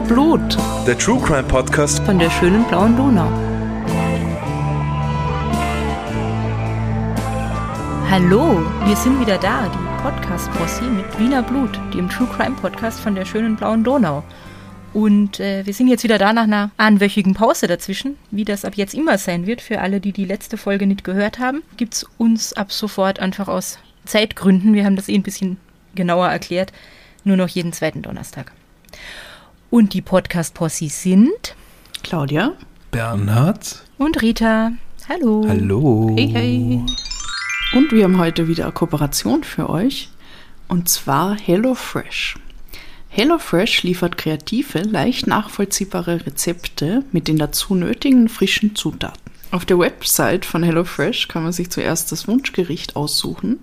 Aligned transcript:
Wiener 0.00 0.14
Blut. 0.14 0.56
Der 0.86 0.96
True 0.96 1.20
Crime 1.20 1.42
Podcast 1.42 2.02
von 2.04 2.18
der 2.18 2.30
schönen 2.30 2.64
blauen 2.64 2.96
Donau. 2.96 3.28
Hallo, 8.10 8.62
wir 8.86 8.96
sind 8.96 9.20
wieder 9.20 9.36
da, 9.36 9.68
die 9.68 10.02
Podcast-Posse 10.02 10.84
mit 10.84 11.18
Wiener 11.18 11.42
Blut, 11.42 11.78
dem 11.92 12.08
True 12.08 12.26
Crime 12.34 12.56
Podcast 12.56 13.00
von 13.00 13.14
der 13.14 13.26
schönen 13.26 13.56
blauen 13.56 13.84
Donau. 13.84 14.24
Und 14.94 15.38
äh, 15.38 15.66
wir 15.66 15.74
sind 15.74 15.88
jetzt 15.88 16.02
wieder 16.02 16.16
da 16.16 16.32
nach 16.32 16.44
einer 16.44 16.70
einwöchigen 16.78 17.34
Pause 17.34 17.66
dazwischen. 17.66 18.16
Wie 18.30 18.46
das 18.46 18.64
ab 18.64 18.74
jetzt 18.76 18.94
immer 18.94 19.18
sein 19.18 19.46
wird, 19.46 19.60
für 19.60 19.80
alle, 19.80 20.00
die 20.00 20.12
die 20.12 20.24
letzte 20.24 20.56
Folge 20.56 20.86
nicht 20.86 21.04
gehört 21.04 21.38
haben, 21.38 21.62
gibt 21.76 21.94
es 21.94 22.06
uns 22.16 22.54
ab 22.54 22.72
sofort 22.72 23.20
einfach 23.20 23.48
aus 23.48 23.78
Zeitgründen, 24.06 24.72
wir 24.72 24.86
haben 24.86 24.96
das 24.96 25.10
eh 25.10 25.14
ein 25.14 25.22
bisschen 25.22 25.58
genauer 25.94 26.28
erklärt, 26.28 26.72
nur 27.24 27.36
noch 27.36 27.48
jeden 27.48 27.74
zweiten 27.74 28.00
Donnerstag. 28.00 28.52
Und 29.70 29.94
die 29.94 30.02
Podcast-Possi 30.02 30.88
sind 30.88 31.54
Claudia, 32.02 32.54
Bernhard 32.90 33.84
und 33.98 34.20
Rita. 34.20 34.72
Hallo. 35.08 35.44
Hallo. 35.46 36.12
Hey, 36.16 36.28
hey. 36.28 36.80
Und 37.78 37.92
wir 37.92 38.02
haben 38.02 38.18
heute 38.18 38.48
wieder 38.48 38.64
eine 38.64 38.72
Kooperation 38.72 39.44
für 39.44 39.70
euch. 39.70 40.08
Und 40.66 40.88
zwar 40.88 41.38
HelloFresh. 41.38 42.34
HelloFresh 43.10 43.84
liefert 43.84 44.18
kreative, 44.18 44.80
leicht 44.80 45.28
nachvollziehbare 45.28 46.26
Rezepte 46.26 47.04
mit 47.12 47.28
den 47.28 47.38
dazu 47.38 47.76
nötigen 47.76 48.28
frischen 48.28 48.74
Zutaten. 48.74 49.22
Auf 49.52 49.64
der 49.66 49.78
Website 49.78 50.46
von 50.46 50.64
HelloFresh 50.64 51.28
kann 51.28 51.44
man 51.44 51.52
sich 51.52 51.70
zuerst 51.70 52.10
das 52.10 52.26
Wunschgericht 52.26 52.96
aussuchen, 52.96 53.60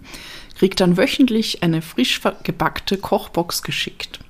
kriegt 0.58 0.80
dann 0.80 0.95
wöchentlich 0.95 1.64
eine 1.64 1.81
frisch 1.81 2.21
gebackte 2.44 2.97
Kochbox 2.97 3.61
geschickt. 3.61 4.21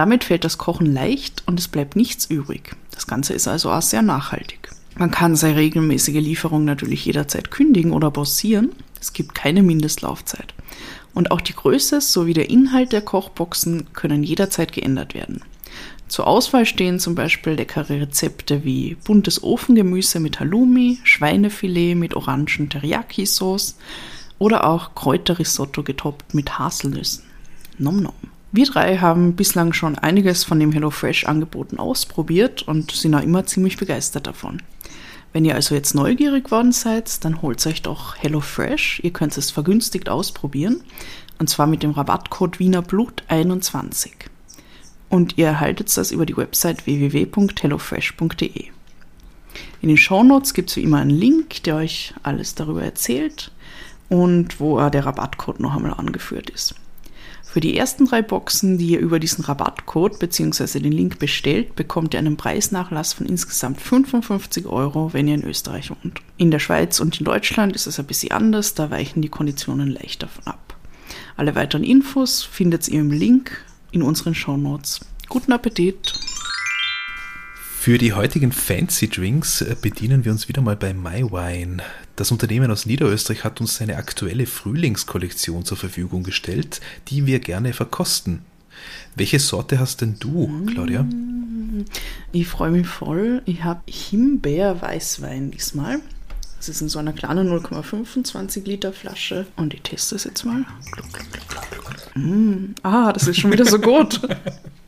Damit 0.00 0.24
fällt 0.24 0.46
das 0.46 0.56
Kochen 0.56 0.86
leicht 0.94 1.42
und 1.44 1.60
es 1.60 1.68
bleibt 1.68 1.94
nichts 1.94 2.24
übrig. 2.24 2.74
Das 2.90 3.06
Ganze 3.06 3.34
ist 3.34 3.46
also 3.46 3.70
auch 3.70 3.82
sehr 3.82 4.00
nachhaltig. 4.00 4.70
Man 4.96 5.10
kann 5.10 5.36
seine 5.36 5.56
regelmäßige 5.56 6.22
Lieferung 6.22 6.64
natürlich 6.64 7.04
jederzeit 7.04 7.50
kündigen 7.50 7.92
oder 7.92 8.10
bossieren. 8.10 8.70
Es 8.98 9.12
gibt 9.12 9.34
keine 9.34 9.62
Mindestlaufzeit. 9.62 10.54
Und 11.12 11.30
auch 11.30 11.42
die 11.42 11.52
Größe 11.52 12.00
sowie 12.00 12.32
der 12.32 12.48
Inhalt 12.48 12.92
der 12.92 13.02
Kochboxen 13.02 13.92
können 13.92 14.22
jederzeit 14.22 14.72
geändert 14.72 15.12
werden. 15.12 15.42
Zur 16.08 16.26
Auswahl 16.26 16.64
stehen 16.64 16.98
zum 16.98 17.14
Beispiel 17.14 17.52
leckere 17.52 18.00
Rezepte 18.00 18.64
wie 18.64 18.96
buntes 19.04 19.42
Ofengemüse 19.42 20.18
mit 20.18 20.40
Halloumi, 20.40 20.98
Schweinefilet 21.04 21.94
mit 21.94 22.16
orangen 22.16 22.70
Teriyaki-Sauce 22.70 23.76
oder 24.38 24.66
auch 24.66 24.94
Kräuterrisotto 24.94 25.82
getoppt 25.82 26.32
mit 26.32 26.58
Haselnüssen. 26.58 27.24
Nom 27.76 28.02
nom. 28.02 28.29
Wir 28.52 28.66
drei 28.66 28.96
haben 28.98 29.36
bislang 29.36 29.72
schon 29.72 29.96
einiges 29.96 30.42
von 30.42 30.58
dem 30.58 30.72
HelloFresh-Angeboten 30.72 31.78
ausprobiert 31.78 32.62
und 32.62 32.90
sind 32.90 33.14
auch 33.14 33.22
immer 33.22 33.46
ziemlich 33.46 33.76
begeistert 33.76 34.26
davon. 34.26 34.60
Wenn 35.32 35.44
ihr 35.44 35.54
also 35.54 35.76
jetzt 35.76 35.94
neugierig 35.94 36.46
geworden 36.46 36.72
seid, 36.72 37.24
dann 37.24 37.42
holt 37.42 37.64
euch 37.64 37.82
doch 37.82 38.16
HelloFresh. 38.16 39.00
Ihr 39.04 39.12
könnt 39.12 39.38
es 39.38 39.52
vergünstigt 39.52 40.08
ausprobieren. 40.08 40.82
Und 41.38 41.48
zwar 41.48 41.68
mit 41.68 41.84
dem 41.84 41.92
Rabattcode 41.92 42.56
WienerBlut21. 42.56 44.10
Und 45.08 45.38
ihr 45.38 45.46
erhaltet 45.46 45.96
das 45.96 46.10
über 46.10 46.26
die 46.26 46.36
Website 46.36 46.86
www.hellofresh.de. 46.86 48.64
In 49.80 49.88
den 49.88 49.96
Shownotes 49.96 50.54
gibt 50.54 50.70
es 50.70 50.76
wie 50.76 50.82
immer 50.82 50.98
einen 50.98 51.10
Link, 51.10 51.62
der 51.62 51.76
euch 51.76 52.14
alles 52.24 52.56
darüber 52.56 52.82
erzählt 52.82 53.52
und 54.08 54.58
wo 54.58 54.76
der 54.90 55.06
Rabattcode 55.06 55.60
noch 55.60 55.76
einmal 55.76 55.94
angeführt 55.94 56.50
ist. 56.50 56.74
Für 57.52 57.60
die 57.60 57.76
ersten 57.76 58.06
drei 58.06 58.22
Boxen, 58.22 58.78
die 58.78 58.90
ihr 58.90 59.00
über 59.00 59.18
diesen 59.18 59.44
Rabattcode 59.44 60.20
bzw. 60.20 60.78
den 60.78 60.92
Link 60.92 61.18
bestellt, 61.18 61.74
bekommt 61.74 62.14
ihr 62.14 62.20
einen 62.20 62.36
Preisnachlass 62.36 63.12
von 63.12 63.26
insgesamt 63.26 63.80
55 63.80 64.66
Euro, 64.66 65.12
wenn 65.12 65.26
ihr 65.26 65.34
in 65.34 65.44
Österreich 65.44 65.90
wohnt. 65.90 66.20
In 66.36 66.52
der 66.52 66.60
Schweiz 66.60 67.00
und 67.00 67.18
in 67.18 67.24
Deutschland 67.24 67.74
ist 67.74 67.88
es 67.88 67.98
ein 67.98 68.06
bisschen 68.06 68.30
anders, 68.30 68.74
da 68.74 68.92
weichen 68.92 69.20
die 69.20 69.28
Konditionen 69.28 69.88
leicht 69.88 70.22
davon 70.22 70.46
ab. 70.46 70.76
Alle 71.36 71.56
weiteren 71.56 71.82
Infos 71.82 72.44
findet 72.44 72.86
ihr 72.86 73.00
im 73.00 73.10
Link 73.10 73.64
in 73.90 74.02
unseren 74.02 74.36
Shownotes. 74.36 75.00
Guten 75.28 75.50
Appetit! 75.50 76.29
Für 77.80 77.96
die 77.96 78.12
heutigen 78.12 78.52
Fancy 78.52 79.08
Drinks 79.08 79.62
äh, 79.62 79.74
bedienen 79.74 80.26
wir 80.26 80.32
uns 80.32 80.48
wieder 80.48 80.60
mal 80.60 80.76
bei 80.76 80.92
MyWine. 80.92 81.82
Das 82.14 82.30
Unternehmen 82.30 82.70
aus 82.70 82.84
Niederösterreich 82.84 83.42
hat 83.42 83.58
uns 83.62 83.76
seine 83.76 83.96
aktuelle 83.96 84.44
Frühlingskollektion 84.44 85.64
zur 85.64 85.78
Verfügung 85.78 86.22
gestellt, 86.22 86.82
die 87.08 87.24
wir 87.24 87.40
gerne 87.40 87.72
verkosten. 87.72 88.42
Welche 89.14 89.38
Sorte 89.38 89.78
hast 89.78 90.02
denn 90.02 90.16
du, 90.20 90.66
Claudia? 90.66 91.06
Ich 92.32 92.48
freue 92.48 92.70
mich 92.70 92.86
voll. 92.86 93.40
Ich 93.46 93.64
habe 93.64 93.80
Himbeer-Weißwein 93.86 95.50
diesmal. 95.50 96.00
Das 96.58 96.68
ist 96.68 96.82
in 96.82 96.90
so 96.90 96.98
einer 96.98 97.14
kleinen 97.14 97.48
0,25 97.48 98.62
Liter 98.66 98.92
Flasche. 98.92 99.46
Und 99.56 99.72
ich 99.72 99.80
teste 99.80 100.16
es 100.16 100.24
jetzt 100.24 100.44
mal. 100.44 100.66
Mm. 102.14 102.74
Ah, 102.82 103.10
das 103.14 103.26
ist 103.26 103.40
schon 103.40 103.50
wieder 103.50 103.64
so 103.64 103.78
gut. 103.78 104.20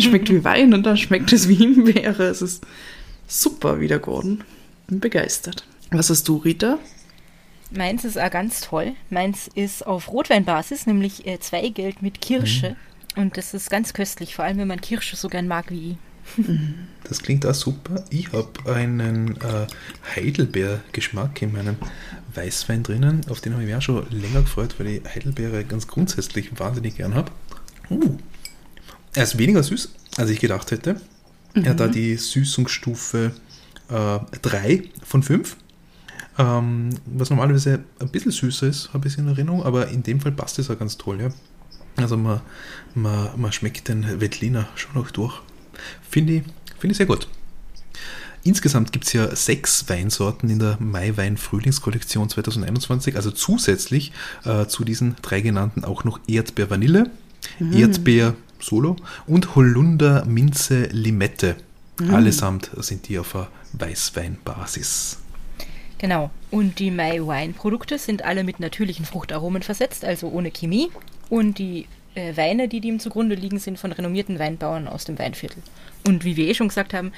schmeckt 0.00 0.30
wie 0.30 0.44
Wein 0.44 0.74
und 0.74 0.84
dann 0.84 0.96
schmeckt 0.96 1.32
es 1.32 1.48
wie 1.48 1.54
Himbeere. 1.54 2.24
Es 2.24 2.42
ist 2.42 2.64
super 3.26 3.80
wieder 3.80 3.98
geworden. 3.98 4.44
Bin 4.86 5.00
begeistert. 5.00 5.66
Was 5.90 6.10
hast 6.10 6.28
du, 6.28 6.36
Rita? 6.36 6.78
Meins 7.70 8.04
ist 8.04 8.18
auch 8.18 8.30
ganz 8.30 8.60
toll. 8.60 8.92
Meins 9.10 9.48
ist 9.54 9.86
auf 9.86 10.10
Rotweinbasis, 10.10 10.86
nämlich 10.86 11.26
äh, 11.26 11.40
Zweigeld 11.40 12.02
mit 12.02 12.20
Kirsche. 12.20 12.76
Mhm. 13.16 13.22
Und 13.22 13.36
das 13.36 13.54
ist 13.54 13.70
ganz 13.70 13.92
köstlich, 13.92 14.34
vor 14.34 14.44
allem 14.44 14.58
wenn 14.58 14.68
man 14.68 14.80
Kirsche 14.80 15.16
so 15.16 15.28
gern 15.28 15.48
mag 15.48 15.70
wie 15.70 15.92
ich. 15.92 15.96
Das 17.06 17.20
klingt 17.20 17.44
auch 17.44 17.54
super. 17.54 18.02
Ich 18.08 18.32
habe 18.32 18.48
einen 18.74 19.36
äh, 19.36 19.66
Heidelbeer-Geschmack 20.16 21.42
in 21.42 21.52
meinem 21.52 21.76
Weißwein 22.34 22.82
drinnen. 22.82 23.20
Auf 23.28 23.42
den 23.42 23.52
habe 23.52 23.62
ich 23.62 23.68
mich 23.68 23.76
auch 23.76 23.82
schon 23.82 24.06
länger 24.10 24.40
gefreut, 24.40 24.76
weil 24.78 24.86
ich 24.86 25.04
Heidelbeere 25.04 25.64
ganz 25.64 25.86
grundsätzlich 25.86 26.58
wahnsinnig 26.58 26.96
gern 26.96 27.14
habe. 27.14 27.30
Uh, 27.90 28.16
er 29.14 29.22
ist 29.22 29.38
weniger 29.38 29.62
süß, 29.62 29.90
als 30.16 30.30
ich 30.30 30.40
gedacht 30.40 30.70
hätte. 30.70 30.94
Mhm. 31.54 31.64
Er 31.64 31.70
hat 31.70 31.80
da 31.80 31.88
die 31.88 32.16
Süßungsstufe 32.16 33.32
3 33.88 34.70
äh, 34.70 34.82
von 35.04 35.22
5. 35.22 35.56
Ähm, 36.36 36.90
was 37.06 37.30
normalerweise 37.30 37.84
ein 38.00 38.08
bisschen 38.08 38.32
süßer 38.32 38.66
ist, 38.66 38.92
habe 38.92 39.06
ich 39.06 39.18
in 39.18 39.28
Erinnerung, 39.28 39.62
aber 39.62 39.88
in 39.88 40.02
dem 40.02 40.20
Fall 40.20 40.32
passt 40.32 40.58
es 40.58 40.68
auch 40.68 40.78
ganz 40.78 40.98
toll, 40.98 41.20
ja. 41.20 41.28
Also 41.96 42.16
man, 42.16 42.40
man, 42.94 43.28
man 43.36 43.52
schmeckt 43.52 43.88
den 43.88 44.20
Wettliner 44.20 44.68
schon 44.74 44.94
noch 44.94 45.10
durch. 45.12 45.40
Finde 46.08 46.34
ich, 46.34 46.42
find 46.78 46.90
ich 46.90 46.96
sehr 46.96 47.06
gut. 47.06 47.28
Insgesamt 48.42 48.92
gibt 48.92 49.06
es 49.06 49.12
ja 49.12 49.34
sechs 49.34 49.88
Weinsorten 49.88 50.50
in 50.50 50.58
der 50.58 50.76
Maiwein-Frühlingskollektion 50.80 52.28
2021, 52.28 53.16
also 53.16 53.30
zusätzlich 53.30 54.12
äh, 54.44 54.66
zu 54.66 54.84
diesen 54.84 55.16
drei 55.22 55.40
genannten 55.40 55.84
auch 55.84 56.04
noch 56.04 56.18
Erdbeer-Vanille, 56.26 57.10
mhm. 57.60 57.72
Erdbeer 57.72 58.34
Solo 58.64 58.96
und 59.26 59.54
Holunder 59.54 60.24
Minze 60.24 60.84
Limette. 60.84 61.56
Mhm. 62.00 62.14
Allesamt 62.14 62.70
sind 62.78 63.08
die 63.08 63.18
auf 63.18 63.34
einer 63.34 63.48
Weißweinbasis. 63.74 65.18
Genau. 65.98 66.30
Und 66.50 66.78
die 66.78 66.90
My 66.90 67.20
Wine 67.20 67.52
Produkte 67.52 67.98
sind 67.98 68.24
alle 68.24 68.44
mit 68.44 68.60
natürlichen 68.60 69.04
Fruchtaromen 69.04 69.62
versetzt, 69.62 70.04
also 70.04 70.28
ohne 70.28 70.50
Chemie. 70.50 70.90
Und 71.30 71.58
die 71.58 71.86
äh, 72.14 72.36
Weine, 72.36 72.68
die 72.68 72.80
dem 72.80 73.00
zugrunde 73.00 73.34
liegen, 73.34 73.58
sind 73.58 73.78
von 73.78 73.92
renommierten 73.92 74.38
Weinbauern 74.38 74.88
aus 74.88 75.04
dem 75.04 75.18
Weinviertel. 75.18 75.62
Und 76.06 76.24
wie 76.24 76.36
wir 76.36 76.46
eh 76.46 76.54
schon 76.54 76.68
gesagt 76.68 76.94
haben, 76.94 77.12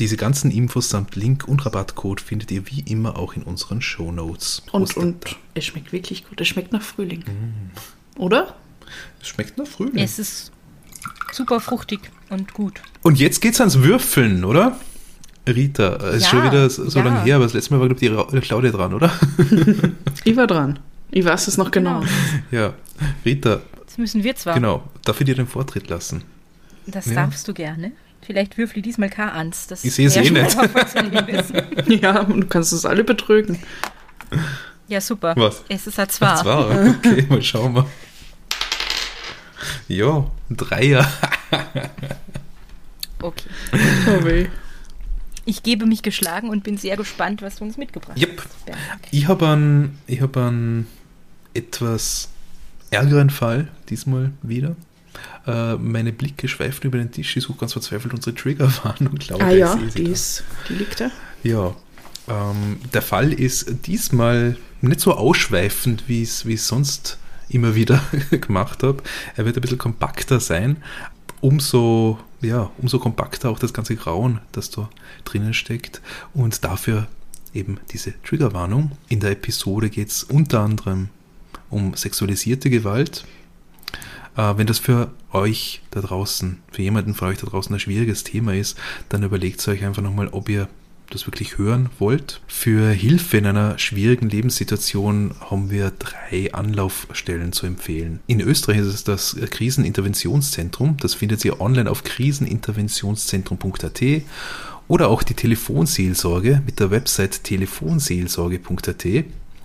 Diese 0.00 0.16
ganzen 0.16 0.50
Infos 0.50 0.88
samt 0.88 1.14
Link 1.14 1.46
und 1.46 1.64
Rabattcode 1.66 2.20
findet 2.20 2.50
ihr 2.50 2.66
wie 2.66 2.80
immer 2.80 3.16
auch 3.18 3.34
in 3.34 3.42
unseren 3.42 3.82
Show 3.82 4.10
Notes. 4.10 4.62
Und, 4.72 4.96
und 4.96 5.36
es 5.54 5.66
schmeckt 5.66 5.92
wirklich 5.92 6.26
gut. 6.28 6.40
Es 6.40 6.48
schmeckt 6.48 6.72
nach 6.72 6.82
Frühling. 6.82 7.22
Oder? 8.16 8.54
Es 9.20 9.28
schmeckt 9.28 9.58
nach 9.58 9.66
Frühling. 9.66 10.02
Es 10.02 10.18
ist 10.18 10.50
super 11.32 11.60
fruchtig 11.60 12.00
und 12.30 12.54
gut. 12.54 12.80
Und 13.02 13.18
jetzt 13.20 13.40
geht's 13.40 13.60
ans 13.60 13.78
Würfeln, 13.82 14.44
oder? 14.44 14.78
Rita, 15.46 15.96
es 15.96 16.16
ist 16.16 16.22
Ja, 16.24 16.28
schon 16.30 16.44
wieder 16.44 16.70
so 16.70 16.84
ja. 16.98 17.04
lange 17.04 17.22
her, 17.24 17.36
aber 17.36 17.44
das 17.44 17.54
letzte 17.54 17.74
Mal 17.74 17.80
war, 17.80 17.88
glaube 17.88 18.04
ich, 18.04 18.40
die 18.40 18.40
Claudia 18.40 18.70
dran, 18.70 18.94
oder? 18.94 19.12
Ich 20.24 20.36
war 20.36 20.46
dran. 20.46 20.78
Ich 21.10 21.24
weiß 21.24 21.48
es 21.48 21.56
noch 21.56 21.70
genau. 21.70 22.02
ja. 22.50 22.74
Rita, 23.24 23.60
Das 23.86 23.98
müssen 23.98 24.22
wir 24.22 24.36
zwar. 24.36 24.54
genau. 24.54 24.88
Darf 25.04 25.20
ich 25.20 25.26
dir 25.26 25.34
den 25.34 25.46
Vortritt 25.46 25.88
lassen? 25.88 26.22
Das 26.86 27.06
Ja. 27.06 27.14
darfst 27.14 27.46
du 27.48 27.54
gerne. 27.54 27.92
Vielleicht 28.22 28.58
würfel 28.58 28.78
ich 28.78 28.84
diesmal 28.84 29.08
kein 29.10 29.30
ans. 29.30 29.66
Das 29.66 29.84
Ich 29.84 29.92
sehe 29.94 30.06
es 30.06 30.16
eh 30.16 30.30
nicht. 30.30 30.56
Ja, 32.02 32.20
und 32.20 32.42
du 32.42 32.46
kannst 32.46 32.72
uns 32.72 32.84
alle 32.84 33.02
betrügen. 33.04 33.58
Ja, 34.88 35.00
super. 35.00 35.34
Was? 35.36 35.64
Es 35.68 35.86
ist 35.86 35.98
ein 35.98 36.08
Zwar. 36.08 36.34
Das 36.36 36.44
war, 36.44 36.70
okay, 36.70 37.26
mal 37.28 37.42
schauen 37.42 37.74
wir. 37.74 37.86
Ja, 39.88 40.30
ein 40.48 40.56
Dreier. 40.56 41.10
Okay. 43.22 43.48
Oh 44.06 44.24
weh. 44.24 44.46
Ich 45.44 45.62
gebe 45.62 45.84
mich 45.84 46.02
geschlagen 46.02 46.48
und 46.48 46.64
bin 46.64 46.78
sehr 46.78 46.96
gespannt, 46.96 47.42
was 47.42 47.56
du 47.56 47.64
uns 47.64 47.76
mitgebracht 47.76 48.18
Yep. 48.18 48.38
hast. 48.38 48.78
Ich 49.10 49.28
habe 49.28 49.46
einen, 49.46 49.98
ich 50.06 50.22
hab 50.22 50.38
einen 50.38 50.86
etwas 51.52 52.30
ärgeren 52.90 53.28
Fall, 53.28 53.68
diesmal 53.90 54.32
wieder. 54.40 54.74
Äh, 55.46 55.76
meine 55.76 56.12
Blicke 56.12 56.48
schweifen 56.48 56.86
über 56.86 56.98
den 56.98 57.10
Tisch, 57.10 57.36
ich 57.36 57.44
suche 57.44 57.58
ganz 57.58 57.72
verzweifelt 57.72 58.12
unsere 58.14 58.34
Triggerwarnung. 58.34 59.16
Claudia, 59.16 59.46
Ah 59.46 59.50
ja, 59.50 59.74
ich 59.74 59.80
sehe 59.80 59.90
sie 59.90 59.98
die, 59.98 60.04
da. 60.04 60.10
ist, 60.12 60.44
die 60.68 60.72
liegt 60.74 61.00
da. 61.00 61.10
Ja, 61.42 61.74
ähm, 62.28 62.78
der 62.92 63.02
Fall 63.02 63.32
ist 63.32 63.86
diesmal 63.86 64.56
nicht 64.80 65.00
so 65.00 65.14
ausschweifend, 65.14 66.04
wie 66.06 66.22
ich 66.22 66.44
es 66.44 66.66
sonst 66.66 67.18
immer 67.48 67.74
wieder 67.74 68.02
gemacht 68.30 68.82
habe. 68.82 69.02
Er 69.36 69.44
wird 69.44 69.56
ein 69.56 69.60
bisschen 69.60 69.78
kompakter 69.78 70.40
sein. 70.40 70.76
Umso, 71.40 72.18
ja, 72.42 72.70
umso 72.78 72.98
kompakter 72.98 73.48
auch 73.50 73.58
das 73.58 73.72
ganze 73.72 73.96
Grauen, 73.96 74.40
das 74.52 74.70
da 74.70 74.90
drinnen 75.24 75.54
steckt. 75.54 76.02
Und 76.34 76.64
dafür 76.64 77.08
eben 77.54 77.80
diese 77.90 78.14
Triggerwarnung. 78.22 78.92
In 79.08 79.20
der 79.20 79.32
Episode 79.32 79.90
geht 79.90 80.08
es 80.08 80.22
unter 80.22 80.60
anderem 80.60 81.08
um 81.70 81.94
sexualisierte 81.94 82.68
Gewalt. 82.70 83.24
Äh, 84.36 84.56
wenn 84.56 84.66
das 84.66 84.78
für 84.78 85.10
euch 85.32 85.82
da 85.90 86.00
draußen, 86.00 86.58
für 86.72 86.82
jemanden 86.82 87.14
von 87.14 87.28
euch 87.28 87.38
da 87.38 87.46
draußen 87.46 87.74
ein 87.74 87.80
schwieriges 87.80 88.24
Thema 88.24 88.54
ist, 88.54 88.76
dann 89.08 89.22
überlegt 89.22 89.66
euch 89.68 89.84
einfach 89.84 90.02
nochmal, 90.02 90.28
ob 90.28 90.48
ihr 90.48 90.68
das 91.10 91.26
wirklich 91.26 91.58
hören 91.58 91.90
wollt. 91.98 92.40
Für 92.46 92.90
Hilfe 92.90 93.36
in 93.38 93.46
einer 93.46 93.78
schwierigen 93.78 94.30
Lebenssituation 94.30 95.34
haben 95.40 95.70
wir 95.70 95.90
drei 95.90 96.54
Anlaufstellen 96.54 97.52
zu 97.52 97.66
empfehlen. 97.66 98.20
In 98.26 98.40
Österreich 98.40 98.78
ist 98.78 98.86
es 98.86 99.04
das 99.04 99.36
Kriseninterventionszentrum. 99.50 100.96
Das 100.98 101.14
findet 101.14 101.44
ihr 101.44 101.60
online 101.60 101.90
auf 101.90 102.04
kriseninterventionszentrum.at 102.04 104.02
oder 104.88 105.08
auch 105.08 105.22
die 105.22 105.34
Telefonseelsorge 105.34 106.62
mit 106.64 106.80
der 106.80 106.90
Website 106.90 107.44
telefonseelsorge.at 107.44 109.06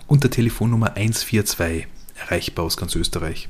und 0.06 0.22
der 0.22 0.30
Telefonnummer 0.30 0.94
142, 0.94 1.86
erreichbar 2.14 2.64
aus 2.64 2.76
ganz 2.76 2.94
Österreich. 2.94 3.48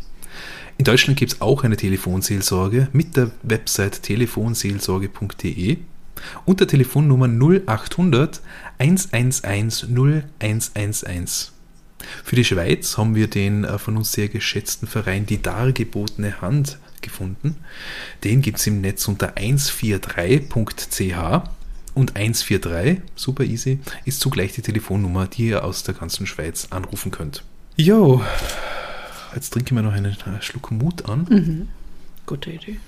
In 0.79 0.85
Deutschland 0.85 1.19
gibt 1.19 1.33
es 1.33 1.41
auch 1.41 1.65
eine 1.65 1.77
Telefonseelsorge 1.77 2.89
mit 2.93 3.17
der 3.17 3.33
Website 3.43 4.03
telefonseelsorge.de 4.03 5.79
und 6.45 6.61
der 6.61 6.69
Telefonnummer 6.69 7.29
0800 7.29 8.43
111 8.79 9.87
0111. 9.89 11.53
Für 12.25 12.37
die 12.37 12.45
Schweiz 12.45 12.99
haben 12.99 13.15
wir 13.15 13.29
den 13.29 13.65
äh, 13.65 13.79
von 13.79 13.97
uns 13.97 14.13
sehr 14.13 14.29
geschätzten 14.29 14.87
Verein 14.87 15.25
Die 15.25 15.41
Dargebotene 15.41 16.43
Hand 16.43 16.79
gefunden. 17.01 17.57
Den 18.23 18.43
gibt 18.43 18.59
es 18.59 18.67
im 18.67 18.83
Netz 18.83 19.09
unter 19.09 19.33
143.ch 19.35 21.49
und 21.95 22.15
143, 22.15 23.01
super 23.15 23.45
easy, 23.45 23.79
ist 24.05 24.21
zugleich 24.21 24.53
die 24.53 24.61
Telefonnummer, 24.61 25.27
die 25.27 25.49
ihr 25.49 25.65
aus 25.65 25.85
der 25.85 25.95
ganzen 25.95 26.27
Schweiz 26.27 26.67
anrufen 26.71 27.11
könnt. 27.11 27.45
Jo, 27.77 28.23
jetzt 29.37 29.51
trinke 29.51 29.69
ich 29.69 29.73
mir 29.73 29.83
noch 29.83 29.93
einen 29.93 30.13
äh, 30.13 30.43
Schluck 30.43 30.71
Mut 30.71 31.09
an. 31.09 31.69
Gute 32.27 32.51
Idee. 32.51 32.79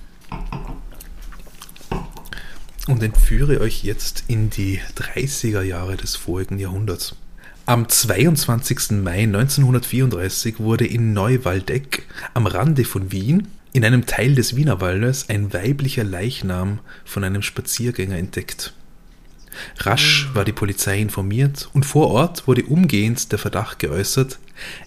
und 2.88 3.02
entführe 3.02 3.60
euch 3.60 3.84
jetzt 3.84 4.24
in 4.28 4.50
die 4.50 4.80
30er 4.96 5.62
Jahre 5.62 5.96
des 5.96 6.16
vorigen 6.16 6.58
Jahrhunderts. 6.58 7.14
Am 7.66 7.86
22. 7.86 9.02
Mai 9.02 9.24
1934 9.24 10.58
wurde 10.58 10.86
in 10.86 11.12
Neuwaldeck 11.12 12.06
am 12.32 12.46
Rande 12.46 12.86
von 12.86 13.12
Wien 13.12 13.48
in 13.74 13.84
einem 13.84 14.06
Teil 14.06 14.34
des 14.34 14.56
Wienerwaldes 14.56 15.28
ein 15.28 15.52
weiblicher 15.52 16.02
Leichnam 16.02 16.78
von 17.04 17.24
einem 17.24 17.42
Spaziergänger 17.42 18.16
entdeckt. 18.16 18.72
Rasch 19.80 20.30
war 20.32 20.46
die 20.46 20.52
Polizei 20.52 20.98
informiert 20.98 21.68
und 21.74 21.84
vor 21.84 22.08
Ort 22.08 22.46
wurde 22.46 22.64
umgehend 22.64 23.32
der 23.32 23.38
Verdacht 23.38 23.80
geäußert, 23.80 24.38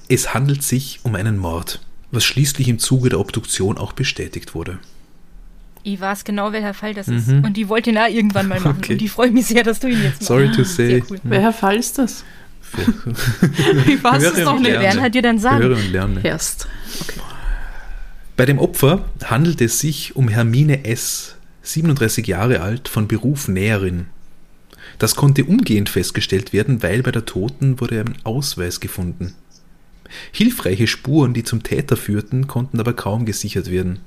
es 0.07 0.33
handelt 0.33 0.63
sich 0.63 0.99
um 1.03 1.15
einen 1.15 1.37
Mord, 1.37 1.81
was 2.11 2.23
schließlich 2.23 2.67
im 2.67 2.79
Zuge 2.79 3.09
der 3.09 3.19
Obduktion 3.19 3.77
auch 3.77 3.93
bestätigt 3.93 4.53
wurde. 4.55 4.79
Ich 5.83 5.99
weiß 5.99 6.23
genau, 6.25 6.51
welcher 6.51 6.73
Fall 6.75 6.93
das 6.93 7.07
ist. 7.07 7.29
Und 7.29 7.57
die 7.57 7.67
wollte 7.67 7.89
ihn 7.89 7.97
auch 7.97 8.07
irgendwann 8.07 8.47
mal 8.47 8.59
machen. 8.59 8.77
Okay. 8.77 8.93
Und 8.93 9.01
ich 9.01 9.11
freue 9.11 9.31
mich 9.31 9.47
sehr, 9.47 9.63
dass 9.63 9.79
du 9.79 9.87
ihn 9.87 10.01
jetzt 10.03 10.21
machst. 10.21 10.25
Sorry 10.25 10.51
to 10.51 10.63
say. 10.63 10.89
Sehr 10.89 11.01
cool. 11.09 11.19
Welcher 11.23 11.53
Fall 11.53 11.77
ist 11.77 11.97
das? 11.97 12.23
Ich 13.87 14.01
weiß 14.03 14.23
es 14.23 14.37
noch 14.45 14.55
und 14.55 14.61
nicht. 14.61 14.71
lerne. 14.71 14.85
Werden 14.85 15.01
halt 15.01 15.15
dir 15.15 15.21
dann 15.21 15.39
sagen. 15.39 15.63
Höre 15.63 15.75
und 15.75 15.91
lerne. 15.91 16.23
Erst. 16.23 16.67
Okay. 17.01 17.19
Bei 18.37 18.45
dem 18.45 18.59
Opfer 18.59 19.05
handelt 19.25 19.59
es 19.61 19.79
sich 19.79 20.15
um 20.15 20.27
Hermine 20.27 20.85
S., 20.85 21.35
37 21.63 22.25
Jahre 22.27 22.61
alt, 22.61 22.87
von 22.87 23.07
Beruf 23.07 23.47
Näherin. 23.47 24.07
Das 24.99 25.15
konnte 25.15 25.45
umgehend 25.45 25.89
festgestellt 25.89 26.53
werden, 26.53 26.81
weil 26.83 27.03
bei 27.03 27.11
der 27.11 27.25
Toten 27.25 27.79
wurde 27.81 27.99
ein 28.01 28.17
Ausweis 28.23 28.79
gefunden. 28.79 29.33
Hilfreiche 30.31 30.87
Spuren, 30.87 31.33
die 31.33 31.43
zum 31.43 31.63
Täter 31.63 31.97
führten, 31.97 32.47
konnten 32.47 32.79
aber 32.79 32.93
kaum 32.93 33.25
gesichert 33.25 33.69
werden. 33.69 33.99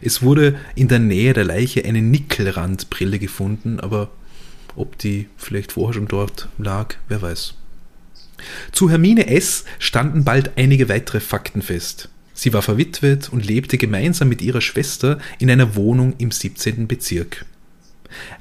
Es 0.00 0.22
wurde 0.22 0.56
in 0.74 0.88
der 0.88 1.00
Nähe 1.00 1.32
der 1.32 1.44
Leiche 1.44 1.84
eine 1.84 2.02
Nickelrandbrille 2.02 3.18
gefunden, 3.18 3.80
aber 3.80 4.10
ob 4.76 4.96
die 4.98 5.28
vielleicht 5.36 5.72
vorher 5.72 5.94
schon 5.94 6.08
dort 6.08 6.48
lag, 6.58 6.94
wer 7.08 7.20
weiß. 7.20 7.54
Zu 8.72 8.90
Hermine 8.90 9.28
S. 9.28 9.64
standen 9.78 10.24
bald 10.24 10.52
einige 10.56 10.88
weitere 10.88 11.20
Fakten 11.20 11.62
fest. 11.62 12.08
Sie 12.34 12.52
war 12.52 12.62
verwitwet 12.62 13.28
und 13.28 13.46
lebte 13.46 13.78
gemeinsam 13.78 14.28
mit 14.28 14.42
ihrer 14.42 14.60
Schwester 14.60 15.18
in 15.38 15.50
einer 15.50 15.76
Wohnung 15.76 16.14
im 16.18 16.30
17. 16.30 16.88
Bezirk. 16.88 17.44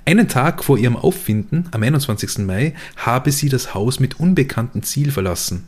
Einen 0.05 0.27
Tag 0.27 0.63
vor 0.63 0.77
ihrem 0.77 0.97
Auffinden, 0.97 1.67
am 1.71 1.83
21. 1.83 2.39
Mai, 2.39 2.73
habe 2.95 3.31
sie 3.31 3.49
das 3.49 3.73
Haus 3.73 3.99
mit 3.99 4.19
unbekanntem 4.19 4.83
Ziel 4.83 5.11
verlassen. 5.11 5.65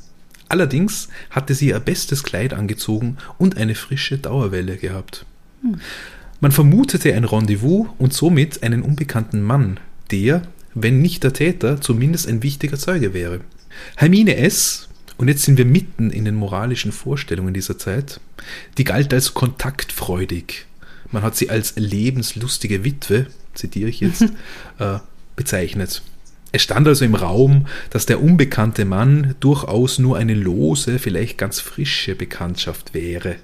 Allerdings 0.53 1.07
hatte 1.31 1.55
sie 1.55 1.69
ihr 1.69 1.79
bestes 1.79 2.21
Kleid 2.21 2.53
angezogen 2.53 3.17
und 3.39 3.57
eine 3.57 3.73
frische 3.73 4.19
Dauerwelle 4.19 4.77
gehabt. 4.77 5.25
Man 6.41 6.51
vermutete 6.51 7.11
ein 7.15 7.23
Rendezvous 7.23 7.87
und 7.97 8.13
somit 8.13 8.61
einen 8.61 8.83
unbekannten 8.83 9.41
Mann, 9.41 9.79
der, 10.11 10.43
wenn 10.75 11.01
nicht 11.01 11.23
der 11.23 11.33
Täter, 11.33 11.81
zumindest 11.81 12.27
ein 12.27 12.43
wichtiger 12.43 12.77
Zeuge 12.77 13.15
wäre. 13.15 13.41
Hermine 13.95 14.37
S., 14.37 14.89
und 15.17 15.27
jetzt 15.27 15.41
sind 15.41 15.57
wir 15.57 15.65
mitten 15.65 16.11
in 16.11 16.23
den 16.23 16.35
moralischen 16.35 16.91
Vorstellungen 16.91 17.55
dieser 17.55 17.79
Zeit, 17.79 18.19
die 18.77 18.83
galt 18.83 19.11
als 19.11 19.33
kontaktfreudig. 19.33 20.67
Man 21.11 21.23
hat 21.23 21.35
sie 21.35 21.49
als 21.49 21.73
lebenslustige 21.77 22.83
Witwe, 22.83 23.25
zitiere 23.55 23.89
ich 23.89 24.01
jetzt, 24.01 24.21
äh, 24.77 24.99
bezeichnet. 25.35 26.03
Es 26.55 26.61
stand 26.61 26.87
also 26.87 27.03
im 27.03 27.15
Raum, 27.15 27.65
dass 27.89 28.05
der 28.05 28.21
unbekannte 28.21 28.85
Mann 28.85 29.33
durchaus 29.39 29.97
nur 29.97 30.17
eine 30.17 30.35
lose, 30.35 30.99
vielleicht 30.99 31.39
ganz 31.39 31.59
frische 31.59 32.13
Bekanntschaft 32.13 32.93
wäre, 32.93 33.37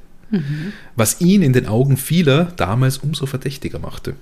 was 0.96 1.20
ihn 1.20 1.42
in 1.42 1.52
den 1.52 1.66
Augen 1.66 1.98
vieler 1.98 2.54
damals 2.56 3.00
umso 3.00 3.26
verdächtiger 3.26 3.80
machte. 3.80 4.14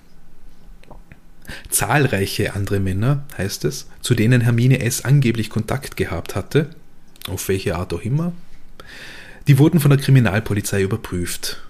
Zahlreiche 1.70 2.56
andere 2.56 2.79
Männer, 2.79 3.25
heißt 3.38 3.65
es, 3.65 3.89
zu 4.01 4.15
denen 4.15 4.39
Hermine 4.39 4.79
S. 4.79 5.03
angeblich 5.03 5.50
Kontakt 5.50 5.98
gehabt 5.98 6.36
hatte, 6.36 6.70
auf 7.27 7.50
welche 7.50 7.75
Art 7.75 7.94
auch 7.94 8.01
immer, 8.01 8.32
die 9.48 9.58
wurden 9.58 9.82
von 9.82 9.91
der 9.91 10.00
Kriminalpolizei 10.00 10.82
überprüft. 10.82 11.62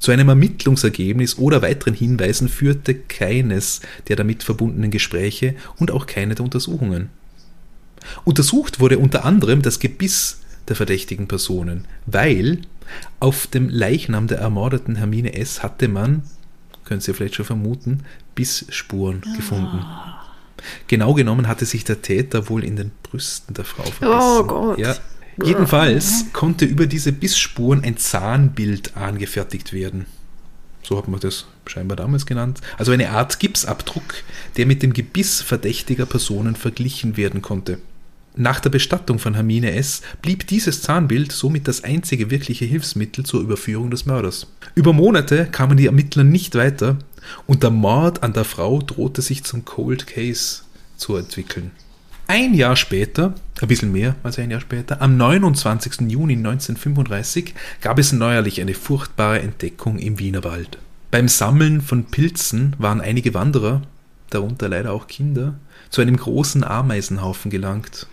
Zu 0.00 0.10
einem 0.12 0.28
Ermittlungsergebnis 0.30 1.38
oder 1.38 1.62
weiteren 1.62 1.94
Hinweisen 1.94 2.48
führte 2.48 2.94
keines 2.94 3.80
der 4.08 4.16
damit 4.16 4.42
verbundenen 4.42 4.90
Gespräche 4.90 5.54
und 5.76 5.90
auch 5.92 6.06
keine 6.06 6.34
der 6.34 6.44
Untersuchungen. 6.44 7.10
Untersucht 8.24 8.80
wurde 8.80 8.98
unter 8.98 9.24
anderem 9.24 9.60
das 9.62 9.78
Gebiss 9.78 10.40
der 10.68 10.74
verdächtigen 10.76 11.28
Personen, 11.28 11.84
weil 12.06 12.62
auf 13.20 13.46
dem 13.46 13.68
Leichnam 13.68 14.26
der 14.26 14.38
ermordeten 14.38 14.96
Hermine 14.96 15.34
S. 15.34 15.62
hatte 15.62 15.86
man, 15.86 16.22
können 16.84 17.00
Sie 17.02 17.12
vielleicht 17.12 17.34
schon 17.34 17.44
vermuten, 17.44 18.00
Bissspuren 18.34 19.22
Ah. 19.26 19.36
gefunden. 19.36 19.84
Genau 20.88 21.14
genommen 21.14 21.46
hatte 21.46 21.66
sich 21.66 21.84
der 21.84 22.02
Täter 22.02 22.48
wohl 22.48 22.64
in 22.64 22.76
den 22.76 22.90
Brüsten 23.02 23.54
der 23.54 23.64
Frau 23.64 23.82
verbissen. 23.84 24.20
Oh 24.22 24.44
Gott. 24.44 24.78
Ja. 24.78 24.96
Jedenfalls 25.44 26.26
konnte 26.32 26.64
über 26.64 26.86
diese 26.86 27.12
Bissspuren 27.12 27.82
ein 27.82 27.96
Zahnbild 27.96 28.96
angefertigt 28.96 29.72
werden. 29.72 30.06
So 30.82 30.98
hat 30.98 31.08
man 31.08 31.20
das 31.20 31.46
scheinbar 31.66 31.96
damals 31.96 32.26
genannt. 32.26 32.60
Also 32.78 32.92
eine 32.92 33.10
Art 33.10 33.38
Gipsabdruck, 33.38 34.14
der 34.56 34.66
mit 34.66 34.82
dem 34.82 34.92
Gebiss 34.92 35.42
verdächtiger 35.42 36.06
Personen 36.06 36.56
verglichen 36.56 37.16
werden 37.16 37.42
konnte. 37.42 37.78
Nach 38.36 38.60
der 38.60 38.70
Bestattung 38.70 39.18
von 39.18 39.34
Hermine 39.34 39.72
S. 39.72 40.02
blieb 40.22 40.46
dieses 40.46 40.82
Zahnbild 40.82 41.32
somit 41.32 41.66
das 41.66 41.82
einzige 41.84 42.30
wirkliche 42.30 42.64
Hilfsmittel 42.64 43.24
zur 43.24 43.40
Überführung 43.40 43.90
des 43.90 44.06
Mörders. 44.06 44.46
Über 44.74 44.92
Monate 44.92 45.46
kamen 45.46 45.76
die 45.76 45.86
Ermittler 45.86 46.24
nicht 46.24 46.54
weiter 46.54 46.98
und 47.46 47.62
der 47.62 47.70
Mord 47.70 48.22
an 48.22 48.32
der 48.32 48.44
Frau 48.44 48.80
drohte 48.80 49.20
sich 49.20 49.44
zum 49.44 49.64
Cold 49.64 50.06
Case 50.06 50.62
zu 50.96 51.16
entwickeln. 51.16 51.72
Ein 52.28 52.54
Jahr 52.54 52.76
später, 52.76 53.34
ein 53.62 53.68
bisschen 53.68 53.92
mehr 53.92 54.16
als 54.22 54.38
ein 54.38 54.50
Jahr 54.50 54.60
später, 54.60 55.02
am 55.02 55.16
29. 55.16 56.10
Juni 56.10 56.34
1935 56.34 57.54
gab 57.80 57.98
es 57.98 58.12
neuerlich 58.12 58.60
eine 58.60 58.74
furchtbare 58.74 59.40
Entdeckung 59.40 59.98
im 59.98 60.18
Wienerwald. 60.18 60.78
Beim 61.10 61.28
Sammeln 61.28 61.80
von 61.80 62.04
Pilzen 62.04 62.74
waren 62.78 63.00
einige 63.00 63.34
Wanderer, 63.34 63.82
darunter 64.30 64.68
leider 64.68 64.92
auch 64.92 65.08
Kinder, 65.08 65.54
zu 65.90 66.00
einem 66.00 66.16
großen 66.16 66.62
Ameisenhaufen 66.62 67.50
gelangt, 67.50 68.06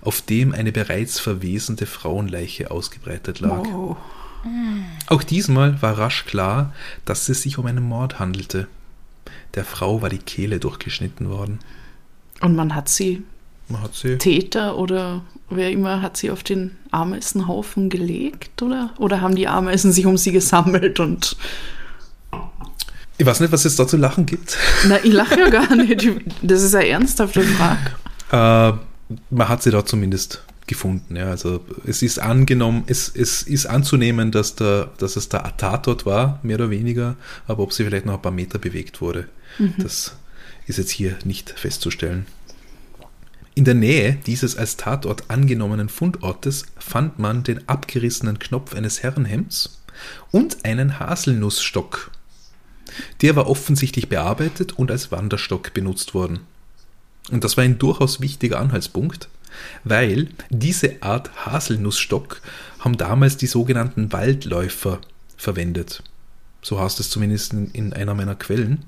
auf 0.00 0.22
dem 0.22 0.52
eine 0.52 0.72
bereits 0.72 1.18
verwesende 1.18 1.86
Frauenleiche 1.86 2.70
ausgebreitet 2.70 3.40
lag. 3.40 3.64
Wow. 3.64 3.96
Auch 5.08 5.22
diesmal 5.22 5.80
war 5.82 5.98
rasch 5.98 6.24
klar, 6.24 6.72
dass 7.04 7.28
es 7.28 7.42
sich 7.42 7.58
um 7.58 7.66
einen 7.66 7.82
Mord 7.82 8.18
handelte. 8.18 8.68
Der 9.54 9.64
Frau 9.64 10.02
war 10.02 10.10
die 10.10 10.18
Kehle 10.18 10.60
durchgeschnitten 10.60 11.28
worden. 11.28 11.58
Und 12.40 12.54
man 12.54 12.74
hat 12.74 12.88
sie, 12.88 13.16
Man 13.16 13.18
hat 13.18 13.24
sie 13.24 13.24
Täter 14.18 14.78
oder 14.78 15.22
wer 15.50 15.70
immer, 15.70 16.02
hat 16.02 16.16
sie 16.16 16.30
auf 16.30 16.42
den 16.42 16.76
Ameisenhaufen 16.90 17.88
gelegt, 17.88 18.62
oder? 18.62 18.92
Oder 18.98 19.20
haben 19.20 19.34
die 19.34 19.48
Ameisen 19.48 19.92
sich 19.92 20.06
um 20.06 20.16
sie 20.16 20.32
gesammelt 20.32 21.00
und. 21.00 21.36
Ich 23.18 23.26
weiß 23.26 23.40
nicht, 23.40 23.52
was 23.52 23.64
es 23.64 23.76
da 23.76 23.86
zu 23.86 23.96
lachen 23.96 24.26
gibt. 24.26 24.56
Na, 24.86 24.98
ich 25.02 25.12
lache 25.12 25.40
ja 25.40 25.48
gar 25.48 25.74
nicht. 25.74 26.08
Das 26.40 26.62
ist 26.62 26.74
eine 26.74 26.88
ernsthafte 26.88 27.42
Frage. 27.42 27.90
Äh, 28.30 28.78
man 29.30 29.48
hat 29.48 29.62
sie 29.62 29.70
da 29.70 29.84
zumindest 29.84 30.44
gefunden. 30.68 31.16
Ja. 31.16 31.30
Also 31.30 31.64
es 31.84 32.02
ist 32.02 32.20
angenommen, 32.20 32.84
es, 32.86 33.10
es 33.12 33.42
ist 33.42 33.66
anzunehmen, 33.66 34.30
dass, 34.30 34.54
der, 34.54 34.90
dass 34.98 35.16
es 35.16 35.28
der 35.28 35.56
Tatort 35.56 36.06
war, 36.06 36.38
mehr 36.42 36.56
oder 36.56 36.70
weniger, 36.70 37.16
aber 37.48 37.64
ob 37.64 37.72
sie 37.72 37.84
vielleicht 37.84 38.06
noch 38.06 38.14
ein 38.14 38.22
paar 38.22 38.30
Meter 38.30 38.58
bewegt 38.58 39.00
wurde, 39.00 39.28
das 39.78 40.14
ist 40.66 40.76
jetzt 40.76 40.90
hier 40.90 41.16
nicht 41.24 41.50
festzustellen. 41.50 42.26
In 43.58 43.64
der 43.64 43.74
Nähe 43.74 44.16
dieses 44.24 44.56
als 44.56 44.76
Tatort 44.76 45.30
angenommenen 45.30 45.88
Fundortes 45.88 46.66
fand 46.78 47.18
man 47.18 47.42
den 47.42 47.68
abgerissenen 47.68 48.38
Knopf 48.38 48.72
eines 48.72 49.02
Herrenhemds 49.02 49.82
und 50.30 50.64
einen 50.64 51.00
Haselnussstock. 51.00 52.12
Der 53.20 53.34
war 53.34 53.48
offensichtlich 53.48 54.08
bearbeitet 54.08 54.78
und 54.78 54.92
als 54.92 55.10
Wanderstock 55.10 55.74
benutzt 55.74 56.14
worden. 56.14 56.38
Und 57.32 57.42
das 57.42 57.56
war 57.56 57.64
ein 57.64 57.80
durchaus 57.80 58.20
wichtiger 58.20 58.60
Anhaltspunkt, 58.60 59.28
weil 59.82 60.28
diese 60.50 61.02
Art 61.02 61.44
Haselnussstock 61.44 62.40
haben 62.78 62.96
damals 62.96 63.38
die 63.38 63.48
sogenannten 63.48 64.12
Waldläufer 64.12 65.00
verwendet. 65.36 66.04
So 66.62 66.78
heißt 66.78 67.00
es 67.00 67.10
zumindest 67.10 67.54
in, 67.54 67.72
in 67.72 67.92
einer 67.92 68.14
meiner 68.14 68.36
Quellen. 68.36 68.84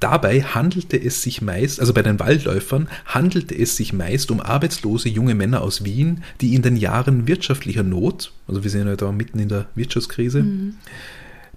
Dabei 0.00 0.42
handelte 0.42 1.00
es 1.00 1.22
sich 1.22 1.40
meist, 1.40 1.80
also 1.80 1.94
bei 1.94 2.02
den 2.02 2.20
Waldläufern, 2.20 2.88
handelte 3.06 3.56
es 3.56 3.76
sich 3.76 3.92
meist 3.92 4.30
um 4.30 4.40
arbeitslose 4.40 5.08
junge 5.08 5.34
Männer 5.34 5.62
aus 5.62 5.84
Wien, 5.84 6.22
die 6.40 6.54
in 6.54 6.62
den 6.62 6.76
Jahren 6.76 7.26
wirtschaftlicher 7.26 7.82
Not, 7.82 8.32
also 8.46 8.62
wir 8.62 8.70
sind 8.70 8.86
ja 8.86 8.96
da 8.96 9.12
mitten 9.12 9.38
in 9.38 9.48
der 9.48 9.66
Wirtschaftskrise, 9.74 10.44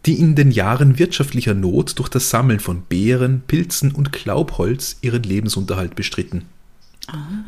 die 0.06 0.20
in 0.20 0.36
den 0.36 0.52
Jahren 0.52 1.00
wirtschaftlicher 1.00 1.54
Not 1.54 2.00
durch 2.00 2.10
das 2.10 2.30
Sammeln 2.30 2.60
von 2.60 2.84
Beeren, 2.84 3.42
Pilzen 3.48 3.92
und 3.92 4.14
Klaubholz 4.14 4.98
ihren 5.02 5.24
Lebensunterhalt 5.24 5.96
bestritten. 5.96 6.44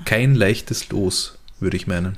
Kein 0.06 0.36
leichtes 0.36 0.90
Los, 0.90 1.38
würde 1.60 1.78
ich 1.78 1.88
meinen. 1.88 2.18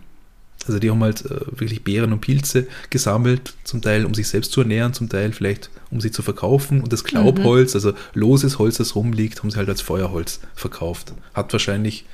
Also 0.67 0.79
die 0.79 0.89
haben 0.89 1.01
halt 1.01 1.25
äh, 1.25 1.59
wirklich 1.59 1.83
Beeren 1.83 2.13
und 2.13 2.21
Pilze 2.21 2.67
gesammelt, 2.89 3.53
zum 3.63 3.81
Teil 3.81 4.05
um 4.05 4.13
sich 4.13 4.27
selbst 4.27 4.51
zu 4.51 4.61
ernähren, 4.61 4.93
zum 4.93 5.09
Teil 5.09 5.31
vielleicht 5.31 5.69
um 5.89 5.99
sie 5.99 6.11
zu 6.11 6.21
verkaufen. 6.21 6.81
Und 6.81 6.93
das 6.93 7.03
Klaubholz, 7.03 7.75
also 7.75 7.93
loses 8.13 8.59
Holz, 8.59 8.77
das 8.77 8.95
rumliegt, 8.95 9.39
haben 9.39 9.51
sie 9.51 9.57
halt 9.57 9.69
als 9.69 9.81
Feuerholz 9.81 10.39
verkauft. 10.55 11.13
Hat 11.33 11.51
wahrscheinlich 11.51 12.05